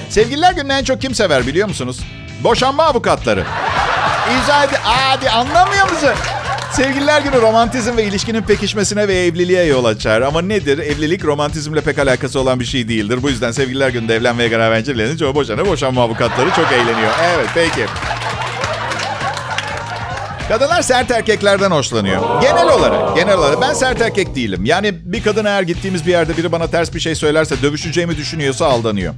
Sevgililer 0.10 0.54
gününü 0.54 0.74
en 0.74 0.84
çok 0.84 1.02
kim 1.02 1.15
sever 1.15 1.47
biliyor 1.47 1.67
musunuz? 1.67 2.00
Boşanma 2.43 2.84
avukatları. 2.84 3.43
İzah 4.43 4.63
edin. 4.63 4.78
Hadi 4.84 5.30
anlamıyor 5.30 5.91
musun? 5.91 6.13
Sevgililer 6.71 7.21
günü 7.21 7.41
romantizm 7.41 7.97
ve 7.97 8.04
ilişkinin 8.04 8.41
pekişmesine 8.41 9.08
ve 9.08 9.26
evliliğe 9.26 9.63
yol 9.63 9.86
açar. 9.86 10.21
Ama 10.21 10.41
nedir? 10.41 10.78
Evlilik 10.78 11.26
romantizmle 11.26 11.82
pek 11.82 12.00
alakası 12.00 12.39
olan 12.39 12.60
bir 12.60 12.65
şey 12.65 12.88
değildir. 12.88 13.19
Bu 13.21 13.30
yüzden 13.30 13.52
sevgililer 13.52 13.89
gününde 13.89 14.15
evlenmeye 14.15 14.50
karar 14.50 14.71
verince 14.71 15.17
çoğu 15.17 15.36
boşanır. 15.36 15.65
Boşanma 15.65 16.04
avukatları 16.04 16.50
çok 16.50 16.71
eğleniyor. 16.71 17.12
Evet 17.36 17.50
peki. 17.54 17.86
Kadınlar 20.52 20.82
sert 20.82 21.12
erkeklerden 21.12 21.72
hoşlanıyor. 21.72 22.42
Genel 22.42 22.68
olarak, 22.68 23.16
genel 23.16 23.38
olarak 23.38 23.62
ben 23.62 23.74
sert 23.74 24.02
erkek 24.02 24.36
değilim. 24.36 24.66
Yani 24.66 24.94
bir 25.04 25.24
kadın 25.24 25.46
eğer 25.46 25.62
gittiğimiz 25.62 26.06
bir 26.06 26.12
yerde 26.12 26.38
biri 26.38 26.52
bana 26.52 26.68
ters 26.68 26.94
bir 26.94 27.00
şey 27.00 27.16
söylerse, 27.16 27.62
dövüşeceğimi 27.62 28.18
düşünüyorsa 28.18 28.66
aldanıyor. 28.66 29.14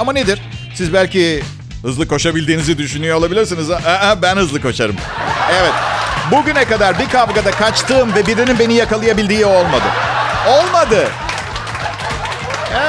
Ama 0.00 0.12
nedir? 0.12 0.42
Siz 0.74 0.92
belki 0.92 1.42
hızlı 1.82 2.08
koşabildiğinizi 2.08 2.78
düşünüyor 2.78 3.16
olabilirsiniz. 3.16 3.70
Aa, 3.70 4.22
ben 4.22 4.36
hızlı 4.36 4.62
koşarım. 4.62 4.96
Evet. 5.52 5.72
Bugüne 6.30 6.64
kadar 6.64 6.98
bir 6.98 7.08
kavgada 7.08 7.50
kaçtığım 7.50 8.14
ve 8.14 8.26
birinin 8.26 8.58
beni 8.58 8.74
yakalayabildiği 8.74 9.46
olmadı. 9.46 9.86
Olmadı. 10.48 11.08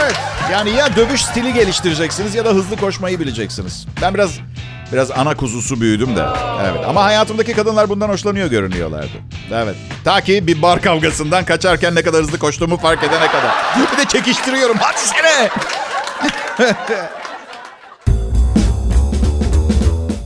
Evet. 0.01 0.15
Yani 0.51 0.69
ya 0.69 0.95
dövüş 0.95 1.25
stili 1.25 1.53
geliştireceksiniz 1.53 2.36
ya 2.36 2.45
da 2.45 2.49
hızlı 2.49 2.77
koşmayı 2.77 3.19
bileceksiniz. 3.19 3.86
Ben 4.01 4.13
biraz 4.13 4.31
Biraz 4.93 5.12
ana 5.12 5.36
kuzusu 5.36 5.82
büyüdüm 5.82 6.15
de. 6.15 6.26
Evet 6.63 6.86
ama 6.88 7.04
hayatımdaki 7.04 7.54
kadınlar 7.54 7.89
bundan 7.89 8.10
hoşlanıyor 8.10 8.48
görünüyorlardı. 8.48 9.08
Evet. 9.54 9.76
Ta 10.04 10.21
ki 10.21 10.48
bir 10.48 10.62
bar 10.62 10.82
kavgasından 10.82 11.45
kaçarken 11.45 11.95
ne 11.95 12.02
kadar 12.02 12.21
hızlı 12.21 12.39
koştuğumu 12.39 12.78
fark 12.78 13.04
edene 13.04 13.28
kadar. 13.28 13.52
Bir 13.93 13.98
de 13.98 14.06
çekiştiriyorum. 14.06 14.78
Hadi 14.80 15.00
sene. 15.00 15.50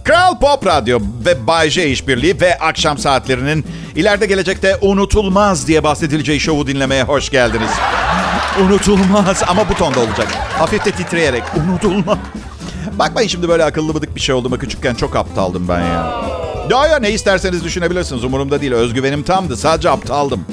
Kral 0.03 0.39
Pop 0.39 0.65
Radyo 0.65 0.99
ve 1.25 1.47
Bay 1.47 1.69
J 1.69 1.87
işbirliği 1.89 2.41
ve 2.41 2.59
akşam 2.59 2.97
saatlerinin 2.97 3.65
ileride 3.95 4.25
gelecekte 4.25 4.77
unutulmaz 4.81 5.67
diye 5.67 5.83
bahsedileceği 5.83 6.39
şovu 6.39 6.67
dinlemeye 6.67 7.03
hoş 7.03 7.29
geldiniz. 7.29 7.69
Unutulmaz 8.65 9.43
ama 9.47 9.69
bu 9.69 9.73
tonda 9.73 9.99
olacak. 9.99 10.27
Hafif 10.57 10.85
de 10.85 10.91
titreyerek 10.91 11.43
unutulmaz. 11.55 12.17
Bakmayın 12.99 13.27
şimdi 13.27 13.49
böyle 13.49 13.63
akıllı 13.63 13.95
bıdık 13.95 14.15
bir 14.15 14.21
şey 14.21 14.35
oldu 14.35 14.49
mu 14.49 14.57
küçükken 14.57 14.95
çok 14.95 15.15
aptaldım 15.15 15.67
ben 15.67 15.79
ya. 15.79 16.21
Ya 16.69 16.87
ya 16.87 16.99
ne 16.99 17.11
isterseniz 17.11 17.63
düşünebilirsiniz 17.63 18.23
umurumda 18.23 18.61
değil. 18.61 18.73
Özgüvenim 18.73 19.23
tamdı 19.23 19.57
sadece 19.57 19.89
aptaldım. 19.89 20.45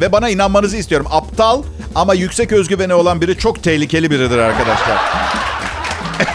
Ve 0.00 0.12
bana 0.12 0.28
inanmanızı 0.28 0.76
istiyorum. 0.76 1.06
Aptal 1.10 1.62
ama 1.94 2.14
yüksek 2.14 2.52
özgüveni 2.52 2.94
olan 2.94 3.20
biri 3.20 3.38
çok 3.38 3.62
tehlikeli 3.62 4.10
biridir 4.10 4.38
arkadaşlar. 4.38 4.98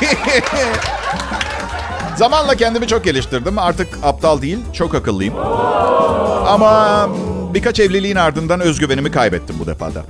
Zamanla 2.15 2.56
kendimi 2.56 2.88
çok 2.88 3.04
geliştirdim. 3.04 3.60
Artık 3.60 3.88
aptal 4.04 4.41
değil, 4.41 4.60
çok 4.74 4.95
akıllıyım. 4.95 5.36
Ama 6.48 7.10
birkaç 7.54 7.80
evliliğin 7.80 8.15
ardından 8.15 8.60
özgüvenimi 8.60 9.12
kaybettim 9.12 9.56
bu 9.60 9.67
defada. 9.67 10.04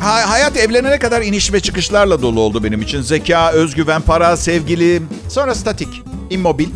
Ha, 0.00 0.30
hayat 0.30 0.56
evlenene 0.56 0.98
kadar 0.98 1.22
iniş 1.22 1.52
ve 1.52 1.60
çıkışlarla 1.60 2.22
dolu 2.22 2.40
oldu 2.40 2.64
benim 2.64 2.82
için. 2.82 3.02
Zeka, 3.02 3.52
özgüven, 3.52 4.00
para, 4.00 4.36
sevgili. 4.36 5.02
Sonra 5.28 5.54
statik, 5.54 6.02
immobil. 6.30 6.68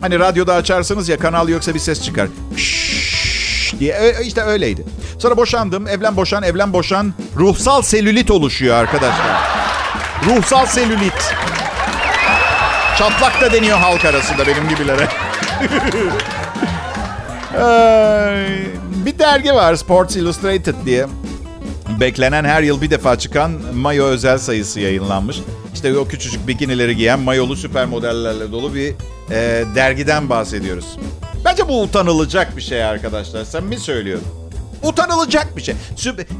Hani 0.00 0.18
radyoda 0.18 0.54
açarsınız 0.54 1.08
ya 1.08 1.18
kanal 1.18 1.48
yoksa 1.48 1.74
bir 1.74 1.78
ses 1.78 2.02
çıkar. 2.02 2.28
Şşş 2.56 3.74
diye 3.80 4.14
işte 4.24 4.42
öyleydi. 4.42 4.84
Sonra 5.18 5.36
boşandım. 5.36 5.88
Evlen 5.88 6.16
boşan, 6.16 6.42
evlen 6.42 6.72
boşan. 6.72 7.14
Ruhsal 7.36 7.82
selülit 7.82 8.30
oluşuyor 8.30 8.76
arkadaşlar. 8.76 9.40
Ruhsal 10.26 10.66
selülit. 10.66 11.34
Çatlak 12.98 13.40
da 13.40 13.52
deniyor 13.52 13.78
halk 13.78 14.04
arasında 14.04 14.46
benim 14.46 14.68
gibilere. 14.68 15.08
bir 19.06 19.18
dergi 19.18 19.54
var 19.54 19.74
Sports 19.74 20.16
Illustrated 20.16 20.74
diye. 20.86 21.06
Beklenen 22.02 22.44
her 22.44 22.62
yıl 22.62 22.82
bir 22.82 22.90
defa 22.90 23.18
çıkan 23.18 23.50
mayo 23.74 24.04
özel 24.04 24.38
sayısı 24.38 24.80
yayınlanmış. 24.80 25.36
İşte 25.74 25.98
o 25.98 26.08
küçücük 26.08 26.48
bikinileri 26.48 26.96
giyen 26.96 27.20
mayolu 27.20 27.56
süper 27.56 27.86
modellerle 27.86 28.52
dolu 28.52 28.74
bir 28.74 28.94
e, 29.30 29.64
dergiden 29.74 30.30
bahsediyoruz. 30.30 30.98
Bence 31.44 31.68
bu 31.68 31.82
utanılacak 31.82 32.56
bir 32.56 32.62
şey 32.62 32.84
arkadaşlar. 32.84 33.44
Sen 33.44 33.64
mi 33.64 33.78
söylüyorum? 33.78 34.24
Utanılacak 34.82 35.56
bir 35.56 35.62
şey. 35.62 35.74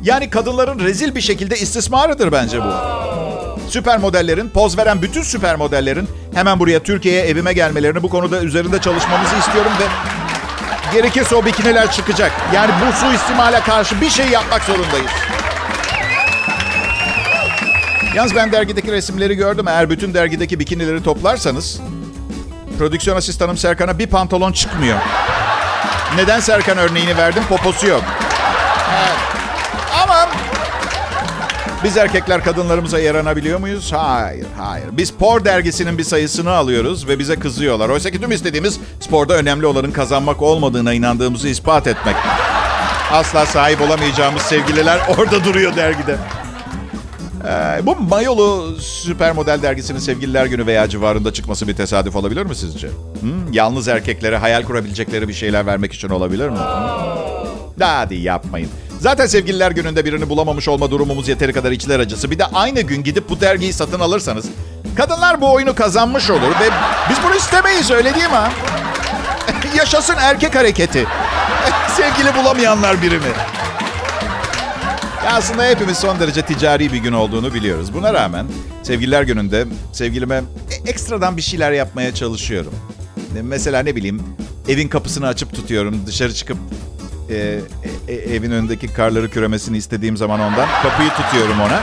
Yani 0.05 0.31
kadınların 0.31 0.79
rezil 0.79 1.15
bir 1.15 1.21
şekilde 1.21 1.57
istismarıdır 1.57 2.33
bence 2.33 2.61
bu. 2.61 2.73
Süper 3.69 3.99
modellerin, 3.99 4.49
poz 4.49 4.79
veren 4.79 5.03
bütün 5.03 5.23
süper 5.23 5.57
modellerin 5.57 6.09
hemen 6.35 6.59
buraya 6.59 6.83
Türkiye'ye 6.83 7.23
evime 7.23 7.53
gelmelerini 7.53 8.03
bu 8.03 8.09
konuda 8.09 8.43
üzerinde 8.43 8.81
çalışmamızı 8.81 9.37
istiyorum 9.37 9.73
ve 9.81 9.85
gerekirse 10.97 11.35
o 11.35 11.45
bikiniler 11.45 11.93
çıkacak. 11.93 12.33
Yani 12.55 12.71
bu 12.87 12.93
su 12.93 13.15
istimale 13.15 13.61
karşı 13.61 14.01
bir 14.01 14.11
şey 14.11 14.29
yapmak 14.29 14.63
zorundayız. 14.63 15.11
Yalnız 18.15 18.37
ben 18.37 18.53
dergideki 18.53 18.93
resimleri 18.93 19.35
gördüm. 19.35 19.69
Eğer 19.69 19.91
bütün 19.91 20.15
dergideki 20.15 20.59
bikinileri 20.59 21.03
toplarsanız 21.03 21.81
prodüksiyon 22.79 23.17
asistanım 23.17 23.57
Serkan'a 23.57 23.99
bir 23.99 24.07
pantolon 24.07 24.53
çıkmıyor. 24.53 24.99
Neden 26.17 26.41
Serkan 26.41 26.79
örneğini 26.79 27.17
verdim? 27.17 27.43
Poposu 27.49 27.87
yok. 27.87 28.03
Evet. 28.91 29.19
Ama 30.03 30.29
biz 31.85 31.97
erkekler 31.97 32.45
kadınlarımıza 32.45 32.99
yaranabiliyor 32.99 33.59
muyuz? 33.61 33.93
Hayır, 33.93 34.47
hayır. 34.59 34.87
Biz 34.93 35.09
Spor 35.09 35.45
dergisinin 35.45 35.99
bir 35.99 36.05
sayısını 36.05 36.51
alıyoruz 36.51 37.09
ve 37.09 37.19
bize 37.19 37.37
kızıyorlar. 37.37 37.89
Oysa 37.89 38.11
ki 38.11 38.21
tüm 38.21 38.33
istediğimiz 38.33 38.81
sporda 39.01 39.35
önemli 39.35 39.67
olanın 39.67 39.93
kazanmak 39.93 40.43
olmadığına 40.43 40.93
inandığımızı 40.93 41.49
ispat 41.49 41.87
etmek. 41.87 42.17
Asla 43.13 43.47
sahip 43.47 43.81
olamayacağımız 43.81 44.43
sevgililer 44.43 44.99
orada 45.09 45.45
duruyor 45.45 45.77
dergide. 45.77 46.17
Ee, 47.49 47.87
bu 47.87 47.97
mayolu 47.97 48.77
süper 48.81 49.33
model 49.33 49.63
dergisinin 49.63 49.99
sevgililer 49.99 50.47
günü 50.47 50.67
veya 50.67 50.89
civarında 50.89 51.33
çıkması 51.33 51.69
bir 51.69 51.77
tesadüf 51.77 52.17
olabilir 52.17 52.43
mi 52.47 52.55
sizce? 52.55 52.89
Hmm, 53.21 53.53
yalnız 53.53 53.89
erkeklere 53.89 54.37
hayal 54.37 54.63
kurabilecekleri 54.63 55.29
bir 55.29 55.35
şeyler 55.35 55.67
vermek 55.67 55.93
için 55.93 56.09
olabilir 56.09 56.49
mi? 56.49 56.59
Hmm. 56.59 57.63
Hadi 57.81 58.15
yapmayın. 58.15 58.69
Zaten 59.01 59.27
sevgililer 59.27 59.71
gününde 59.71 60.05
birini 60.05 60.29
bulamamış 60.29 60.69
olma 60.69 60.91
durumumuz 60.91 61.29
yeteri 61.29 61.53
kadar 61.53 61.71
içler 61.71 62.01
acısı. 62.01 62.31
Bir 62.31 62.39
de 62.39 62.45
aynı 62.45 62.81
gün 62.81 63.03
gidip 63.05 63.29
bu 63.29 63.41
dergiyi 63.41 63.73
satın 63.73 64.01
alırsanız 64.01 64.47
kadınlar 64.97 65.41
bu 65.41 65.53
oyunu 65.53 65.75
kazanmış 65.75 66.31
olur 66.31 66.51
ve 66.61 66.71
biz 67.11 67.17
bunu 67.25 67.35
istemeyiz 67.35 67.91
öyle 67.91 68.15
değil 68.15 68.31
mi? 68.31 68.51
Yaşasın 69.77 70.17
erkek 70.21 70.55
hareketi. 70.55 71.07
Sevgili 71.97 72.35
bulamayanlar 72.35 73.03
birimi. 73.03 73.33
Ya 75.25 75.33
aslında 75.33 75.65
hepimiz 75.65 75.99
son 75.99 76.21
derece 76.21 76.43
ticari 76.43 76.93
bir 76.93 76.99
gün 76.99 77.13
olduğunu 77.13 77.55
biliyoruz. 77.55 77.95
Buna 77.95 78.15
rağmen 78.15 78.47
sevgililer 78.83 79.23
gününde 79.23 79.67
sevgilime 79.93 80.35
e, 80.37 80.91
ekstradan 80.91 81.37
bir 81.37 81.43
şeyler 81.43 81.73
yapmaya 81.73 82.15
çalışıyorum. 82.15 82.75
Mesela 83.43 83.83
ne 83.83 83.97
bileyim 83.97 84.23
evin 84.69 84.89
kapısını 84.89 85.27
açıp 85.27 85.55
tutuyorum. 85.55 86.03
Dışarı 86.07 86.35
çıkıp 86.35 86.57
e, 87.31 87.59
e, 88.09 88.15
evin 88.15 88.51
önündeki 88.51 88.89
karları 88.89 89.31
küremesini 89.31 89.77
istediğim 89.77 90.17
zaman 90.17 90.41
ondan 90.41 90.69
kapıyı 90.83 91.11
tutuyorum 91.11 91.61
ona. 91.61 91.81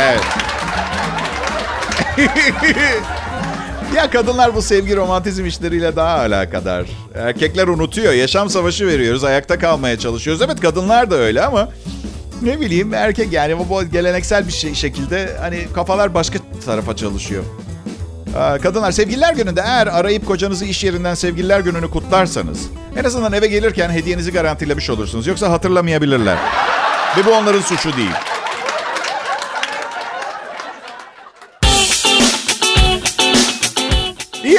Evet. 0.00 0.24
ya 3.96 4.10
kadınlar 4.10 4.54
bu 4.54 4.62
sevgi 4.62 4.96
romantizm 4.96 5.46
işleriyle 5.46 5.96
daha 5.96 6.18
alakadar. 6.18 6.86
Erkekler 7.14 7.68
unutuyor. 7.68 8.12
Yaşam 8.12 8.50
savaşı 8.50 8.86
veriyoruz. 8.86 9.24
Ayakta 9.24 9.58
kalmaya 9.58 9.98
çalışıyoruz. 9.98 10.42
Evet 10.42 10.60
kadınlar 10.60 11.10
da 11.10 11.14
öyle 11.14 11.44
ama 11.44 11.68
ne 12.42 12.60
bileyim 12.60 12.94
erkek 12.94 13.32
yani 13.32 13.58
bu 13.58 13.84
geleneksel 13.84 14.46
bir 14.46 14.52
şey, 14.52 14.74
şekilde 14.74 15.36
hani 15.40 15.66
kafalar 15.74 16.14
başka 16.14 16.38
tarafa 16.66 16.96
çalışıyor. 16.96 17.44
Kadınlar 18.62 18.92
sevgililer 18.92 19.34
gününde 19.34 19.60
eğer 19.64 19.86
arayıp 19.86 20.26
kocanızı 20.26 20.64
iş 20.64 20.84
yerinden 20.84 21.14
sevgililer 21.14 21.60
gününü 21.60 21.90
kutlarsanız 21.90 22.58
en 22.96 23.04
azından 23.04 23.32
eve 23.32 23.46
gelirken 23.46 23.90
hediyenizi 23.90 24.32
garantilemiş 24.32 24.90
olursunuz. 24.90 25.26
Yoksa 25.26 25.50
hatırlamayabilirler. 25.50 26.38
Ve 27.16 27.24
bu 27.26 27.30
onların 27.30 27.60
suçu 27.60 27.96
değil. 27.96 28.31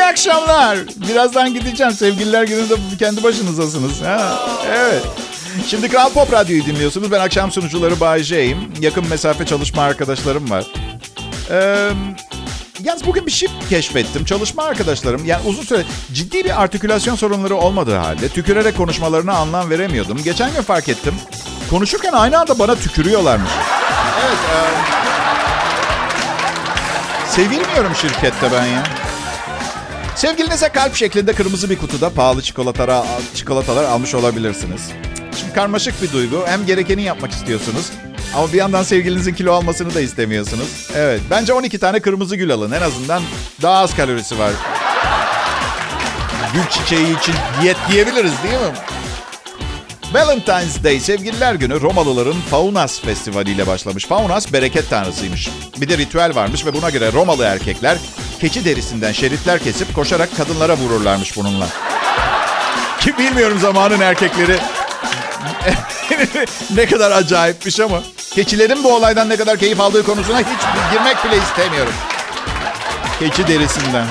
İyi 0.03 0.05
akşamlar. 0.05 0.77
Birazdan 1.09 1.53
gideceğim. 1.53 1.93
Sevgililer 1.93 2.43
gününde 2.43 2.73
kendi 2.99 3.23
başınızdasınız. 3.23 4.01
Ha, 4.01 4.39
evet. 4.67 5.03
Şimdi 5.67 5.89
Kral 5.89 6.09
Pop 6.09 6.33
Radyo'yu 6.33 6.65
dinliyorsunuz. 6.65 7.11
Ben 7.11 7.19
akşam 7.19 7.51
sunucuları 7.51 7.99
Bay 7.99 8.23
J'yim. 8.23 8.57
Yakın 8.81 9.07
mesafe 9.07 9.45
çalışma 9.45 9.81
arkadaşlarım 9.81 10.49
var. 10.49 10.65
Ee, 11.51 11.89
yalnız 12.83 13.05
bugün 13.05 13.25
bir 13.25 13.31
şey 13.31 13.49
keşfettim. 13.69 14.25
Çalışma 14.25 14.63
arkadaşlarım 14.63 15.25
yani 15.25 15.41
uzun 15.47 15.63
süre 15.63 15.83
ciddi 16.13 16.43
bir 16.43 16.61
artikülasyon 16.61 17.15
sorunları 17.15 17.55
olmadığı 17.55 17.97
halde 17.97 18.29
tükürerek 18.29 18.77
konuşmalarına 18.77 19.33
anlam 19.33 19.69
veremiyordum. 19.69 20.23
Geçen 20.23 20.53
gün 20.53 20.61
fark 20.61 20.89
ettim. 20.89 21.13
Konuşurken 21.69 22.13
aynı 22.13 22.39
anda 22.39 22.59
bana 22.59 22.75
tükürüyorlarmış. 22.75 23.51
Evet. 24.25 24.37
E, 27.27 27.31
sevilmiyorum 27.31 27.95
şirkette 27.95 28.51
ben 28.51 28.65
ya. 28.65 28.83
Sevgilinize 30.15 30.69
kalp 30.69 30.95
şeklinde 30.95 31.33
kırmızı 31.33 31.69
bir 31.69 31.77
kutuda 31.77 32.09
pahalı 32.09 32.41
çikolatalar, 32.41 33.05
çikolatalar 33.35 33.83
almış 33.83 34.15
olabilirsiniz. 34.15 34.81
Şimdi 35.39 35.53
karmaşık 35.53 36.01
bir 36.01 36.11
duygu. 36.11 36.43
Hem 36.47 36.65
gerekeni 36.65 37.01
yapmak 37.03 37.31
istiyorsunuz. 37.31 37.91
Ama 38.35 38.53
bir 38.53 38.57
yandan 38.57 38.83
sevgilinizin 38.83 39.33
kilo 39.33 39.53
almasını 39.53 39.93
da 39.93 40.01
istemiyorsunuz. 40.01 40.87
Evet. 40.95 41.21
Bence 41.29 41.53
12 41.53 41.79
tane 41.79 41.99
kırmızı 41.99 42.35
gül 42.35 42.51
alın. 42.53 42.71
En 42.71 42.81
azından 42.81 43.23
daha 43.61 43.77
az 43.77 43.95
kalorisi 43.95 44.39
var. 44.39 44.51
Gül 46.53 46.65
çiçeği 46.69 47.19
için 47.19 47.35
diyet 47.61 47.77
diyebiliriz 47.91 48.33
değil 48.43 48.53
mi? 48.53 48.73
Valentine's 50.13 50.83
Day 50.83 50.99
sevgililer 50.99 51.55
günü 51.55 51.81
Romalıların 51.81 52.41
Faunas 52.49 53.01
Festivali 53.01 53.51
ile 53.51 53.67
başlamış. 53.67 54.05
Faunas 54.05 54.53
bereket 54.53 54.89
tanrısıymış. 54.89 55.49
Bir 55.81 55.89
de 55.89 55.97
ritüel 55.97 56.35
varmış 56.35 56.65
ve 56.65 56.73
buna 56.73 56.89
göre 56.89 57.11
Romalı 57.13 57.43
erkekler 57.43 57.97
keçi 58.43 58.65
derisinden 58.65 59.11
şeritler 59.11 59.59
kesip 59.59 59.95
koşarak 59.95 60.37
kadınlara 60.37 60.77
vururlarmış 60.77 61.37
bununla. 61.37 61.67
Ki 62.99 63.17
bilmiyorum 63.17 63.59
zamanın 63.59 63.99
erkekleri 63.99 64.55
ne 66.75 66.85
kadar 66.85 67.11
acayipmiş 67.11 67.79
ama. 67.79 68.03
Keçilerin 68.31 68.83
bu 68.83 68.95
olaydan 68.95 69.29
ne 69.29 69.37
kadar 69.37 69.57
keyif 69.57 69.79
aldığı 69.79 70.03
konusuna 70.03 70.39
hiç 70.39 70.61
girmek 70.91 71.25
bile 71.25 71.43
istemiyorum. 71.43 71.93
Keçi 73.19 73.47
derisinden. 73.47 74.07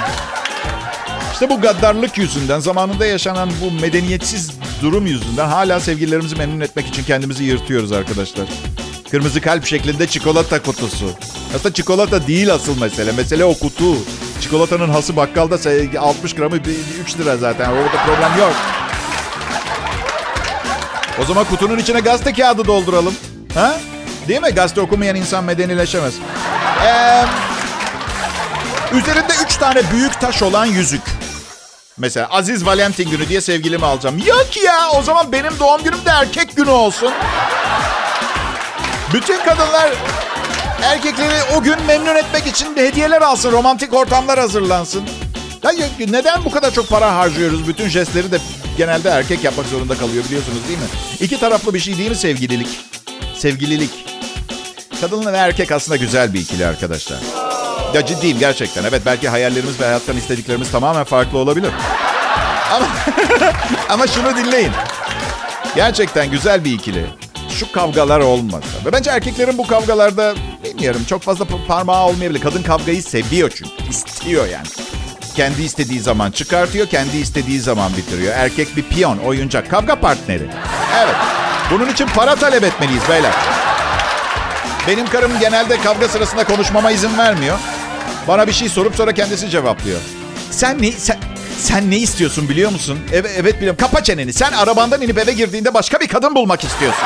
İşte 1.32 1.48
bu 1.48 1.60
gaddarlık 1.60 2.18
yüzünden, 2.18 2.60
zamanında 2.60 3.06
yaşanan 3.06 3.50
bu 3.60 3.80
medeniyetsiz 3.80 4.50
durum 4.82 5.06
yüzünden 5.06 5.48
hala 5.48 5.80
sevgililerimizi 5.80 6.36
memnun 6.36 6.60
etmek 6.60 6.86
için 6.86 7.04
kendimizi 7.04 7.44
yırtıyoruz 7.44 7.92
arkadaşlar. 7.92 8.46
Kırmızı 9.12 9.40
kalp 9.40 9.66
şeklinde 9.66 10.06
çikolata 10.06 10.62
kutusu. 10.62 11.10
Aslında 11.56 11.74
çikolata 11.74 12.26
değil 12.26 12.54
asıl 12.54 12.80
mesele. 12.80 13.12
Mesele 13.12 13.44
o 13.44 13.58
kutu. 13.58 13.96
Çikolatanın 14.40 14.88
hası 14.88 15.16
bakkalda 15.16 15.58
60 16.00 16.34
gramı 16.34 16.56
3 17.04 17.18
lira 17.18 17.36
zaten. 17.36 17.70
Orada 17.70 18.04
problem 18.06 18.38
yok. 18.38 18.52
O 21.22 21.24
zaman 21.24 21.44
kutunun 21.44 21.78
içine 21.78 22.00
gazete 22.00 22.32
kağıdı 22.32 22.64
dolduralım. 22.64 23.14
Ha? 23.54 23.76
Değil 24.28 24.40
mi? 24.40 24.50
Gazete 24.50 24.80
okumayan 24.80 25.16
insan 25.16 25.44
medenileşemez. 25.44 26.14
Ee, 26.86 27.24
üzerinde 28.92 29.32
üç 29.46 29.56
tane 29.56 29.82
büyük 29.92 30.20
taş 30.20 30.42
olan 30.42 30.66
yüzük. 30.66 31.02
Mesela 31.98 32.28
Aziz 32.30 32.66
Valentin 32.66 33.10
günü 33.10 33.28
diye 33.28 33.40
sevgilimi 33.40 33.86
alacağım. 33.86 34.18
Yok 34.18 34.56
ya 34.64 34.90
o 34.90 35.02
zaman 35.02 35.32
benim 35.32 35.58
doğum 35.60 35.82
günüm 35.82 36.04
de 36.04 36.10
erkek 36.10 36.56
günü 36.56 36.70
olsun. 36.70 37.12
Bütün 39.14 39.44
kadınlar 39.44 39.92
erkekleri 40.82 41.34
o 41.56 41.62
gün 41.62 41.82
memnun 41.86 42.16
etmek 42.16 42.46
için 42.46 42.76
hediyeler 42.76 43.22
alsın. 43.22 43.52
Romantik 43.52 43.94
ortamlar 43.94 44.38
hazırlansın. 44.38 45.04
Ya 45.62 45.72
neden 46.08 46.44
bu 46.44 46.50
kadar 46.50 46.70
çok 46.74 46.88
para 46.88 47.16
harcıyoruz? 47.16 47.68
Bütün 47.68 47.88
jestleri 47.88 48.32
de 48.32 48.38
genelde 48.76 49.08
erkek 49.08 49.44
yapmak 49.44 49.66
zorunda 49.66 49.94
kalıyor 49.94 50.24
biliyorsunuz 50.24 50.68
değil 50.68 50.78
mi? 50.78 50.84
İki 51.20 51.40
taraflı 51.40 51.74
bir 51.74 51.80
şey 51.80 51.98
değil 51.98 52.10
mi 52.10 52.16
sevgililik? 52.16 52.80
Sevgililik. 53.36 53.90
Kadınla 55.00 55.32
ve 55.32 55.36
erkek 55.36 55.72
aslında 55.72 55.96
güzel 55.96 56.34
bir 56.34 56.40
ikili 56.40 56.66
arkadaşlar. 56.66 57.18
Ya 57.94 58.06
ciddiyim 58.06 58.38
gerçekten. 58.38 58.84
Evet 58.84 59.02
belki 59.06 59.28
hayallerimiz 59.28 59.80
ve 59.80 59.84
hayattan 59.84 60.16
istediklerimiz 60.16 60.70
tamamen 60.70 61.04
farklı 61.04 61.38
olabilir. 61.38 61.70
Ama, 62.72 62.86
ama 63.88 64.06
şunu 64.06 64.36
dinleyin. 64.36 64.72
Gerçekten 65.74 66.30
güzel 66.30 66.64
bir 66.64 66.72
ikili. 66.72 67.21
Şu 67.62 67.72
kavgalar 67.72 68.20
olmasa. 68.20 68.66
Ve 68.86 68.92
bence 68.92 69.10
erkeklerin 69.10 69.58
bu 69.58 69.66
kavgalarda 69.66 70.34
bilmiyorum 70.64 71.02
çok 71.08 71.22
fazla 71.22 71.44
parmağı 71.68 72.06
olmayabilir. 72.06 72.40
Kadın 72.40 72.62
kavgayı 72.62 73.02
seviyor 73.02 73.50
çünkü. 73.54 73.90
istiyor 73.90 74.46
yani. 74.46 74.66
Kendi 75.36 75.62
istediği 75.62 76.00
zaman 76.00 76.30
çıkartıyor, 76.30 76.86
kendi 76.86 77.16
istediği 77.16 77.60
zaman 77.60 77.92
bitiriyor. 77.96 78.34
Erkek 78.36 78.76
bir 78.76 78.82
piyon, 78.82 79.18
oyuncak, 79.18 79.70
kavga 79.70 80.00
partneri. 80.00 80.46
Evet. 81.04 81.14
Bunun 81.70 81.88
için 81.88 82.06
para 82.06 82.36
talep 82.36 82.64
etmeliyiz 82.64 83.02
beyler. 83.08 83.32
Benim 84.88 85.06
karım 85.06 85.32
genelde 85.40 85.80
kavga 85.80 86.08
sırasında 86.08 86.44
konuşmama 86.44 86.90
izin 86.90 87.18
vermiyor. 87.18 87.58
Bana 88.28 88.46
bir 88.46 88.52
şey 88.52 88.68
sorup 88.68 88.94
sonra 88.94 89.12
kendisi 89.12 89.50
cevaplıyor. 89.50 90.00
Sen 90.50 90.82
ne 90.82 90.92
sen, 90.92 91.18
sen 91.58 91.90
ne 91.90 91.96
istiyorsun 91.96 92.48
biliyor 92.48 92.70
musun? 92.70 92.98
Evet, 93.12 93.30
evet 93.36 93.56
biliyorum. 93.56 93.78
Kapa 93.80 94.02
çeneni. 94.02 94.32
Sen 94.32 94.52
arabandan 94.52 95.02
inip 95.02 95.18
eve 95.18 95.32
girdiğinde 95.32 95.74
başka 95.74 96.00
bir 96.00 96.08
kadın 96.08 96.34
bulmak 96.34 96.64
istiyorsun. 96.64 97.04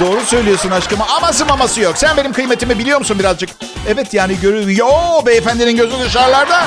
Doğru 0.00 0.20
söylüyorsun 0.20 0.70
aşkım. 0.70 0.98
Aması 1.02 1.46
maması 1.46 1.80
yok. 1.80 1.98
Sen 1.98 2.16
benim 2.16 2.32
kıymetimi 2.32 2.78
biliyor 2.78 2.98
musun 2.98 3.18
birazcık? 3.18 3.50
Evet 3.88 4.14
yani 4.14 4.40
görüyor. 4.40 4.68
Yo 4.68 5.26
beyefendinin 5.26 5.76
gözü 5.76 6.00
dışarılarda. 6.00 6.64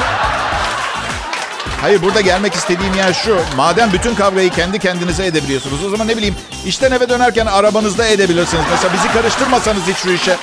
Hayır 1.82 2.02
burada 2.02 2.22
gelmek 2.22 2.54
istediğim 2.54 2.94
yer 2.94 3.14
şu. 3.14 3.40
Madem 3.58 3.94
bütün 3.94 4.16
kavgayı 4.16 4.50
kendi 4.50 4.80
kendinize 4.80 5.26
edebiliyorsunuz. 5.26 5.86
O 5.86 5.90
zaman 5.90 6.08
ne 6.08 6.18
bileyim 6.18 6.36
işten 6.66 6.92
eve 6.92 7.10
dönerken 7.10 7.46
arabanızda 7.46 8.08
edebilirsiniz. 8.08 8.64
Mesela 8.72 8.94
bizi 8.94 9.14
karıştırmasanız 9.14 9.82
hiç 9.88 9.98
şu 9.98 10.10
işe. 10.10 10.38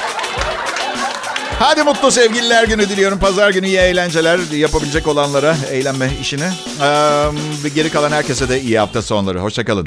Hadi 1.59 1.83
mutlu 1.83 2.11
sevgililer 2.11 2.65
günü 2.65 2.89
diliyorum. 2.89 3.19
Pazar 3.19 3.51
günü 3.51 3.67
iyi 3.67 3.79
eğlenceler 3.79 4.39
yapabilecek 4.53 5.07
olanlara 5.09 5.57
eğlenme 5.71 6.11
işini. 6.21 6.45
Ee, 6.83 7.69
geri 7.75 7.91
kalan 7.91 8.13
herkese 8.13 8.49
de 8.49 8.61
iyi 8.61 8.79
hafta 8.79 9.03
sonları. 9.03 9.41
Hoşçakalın. 9.41 9.87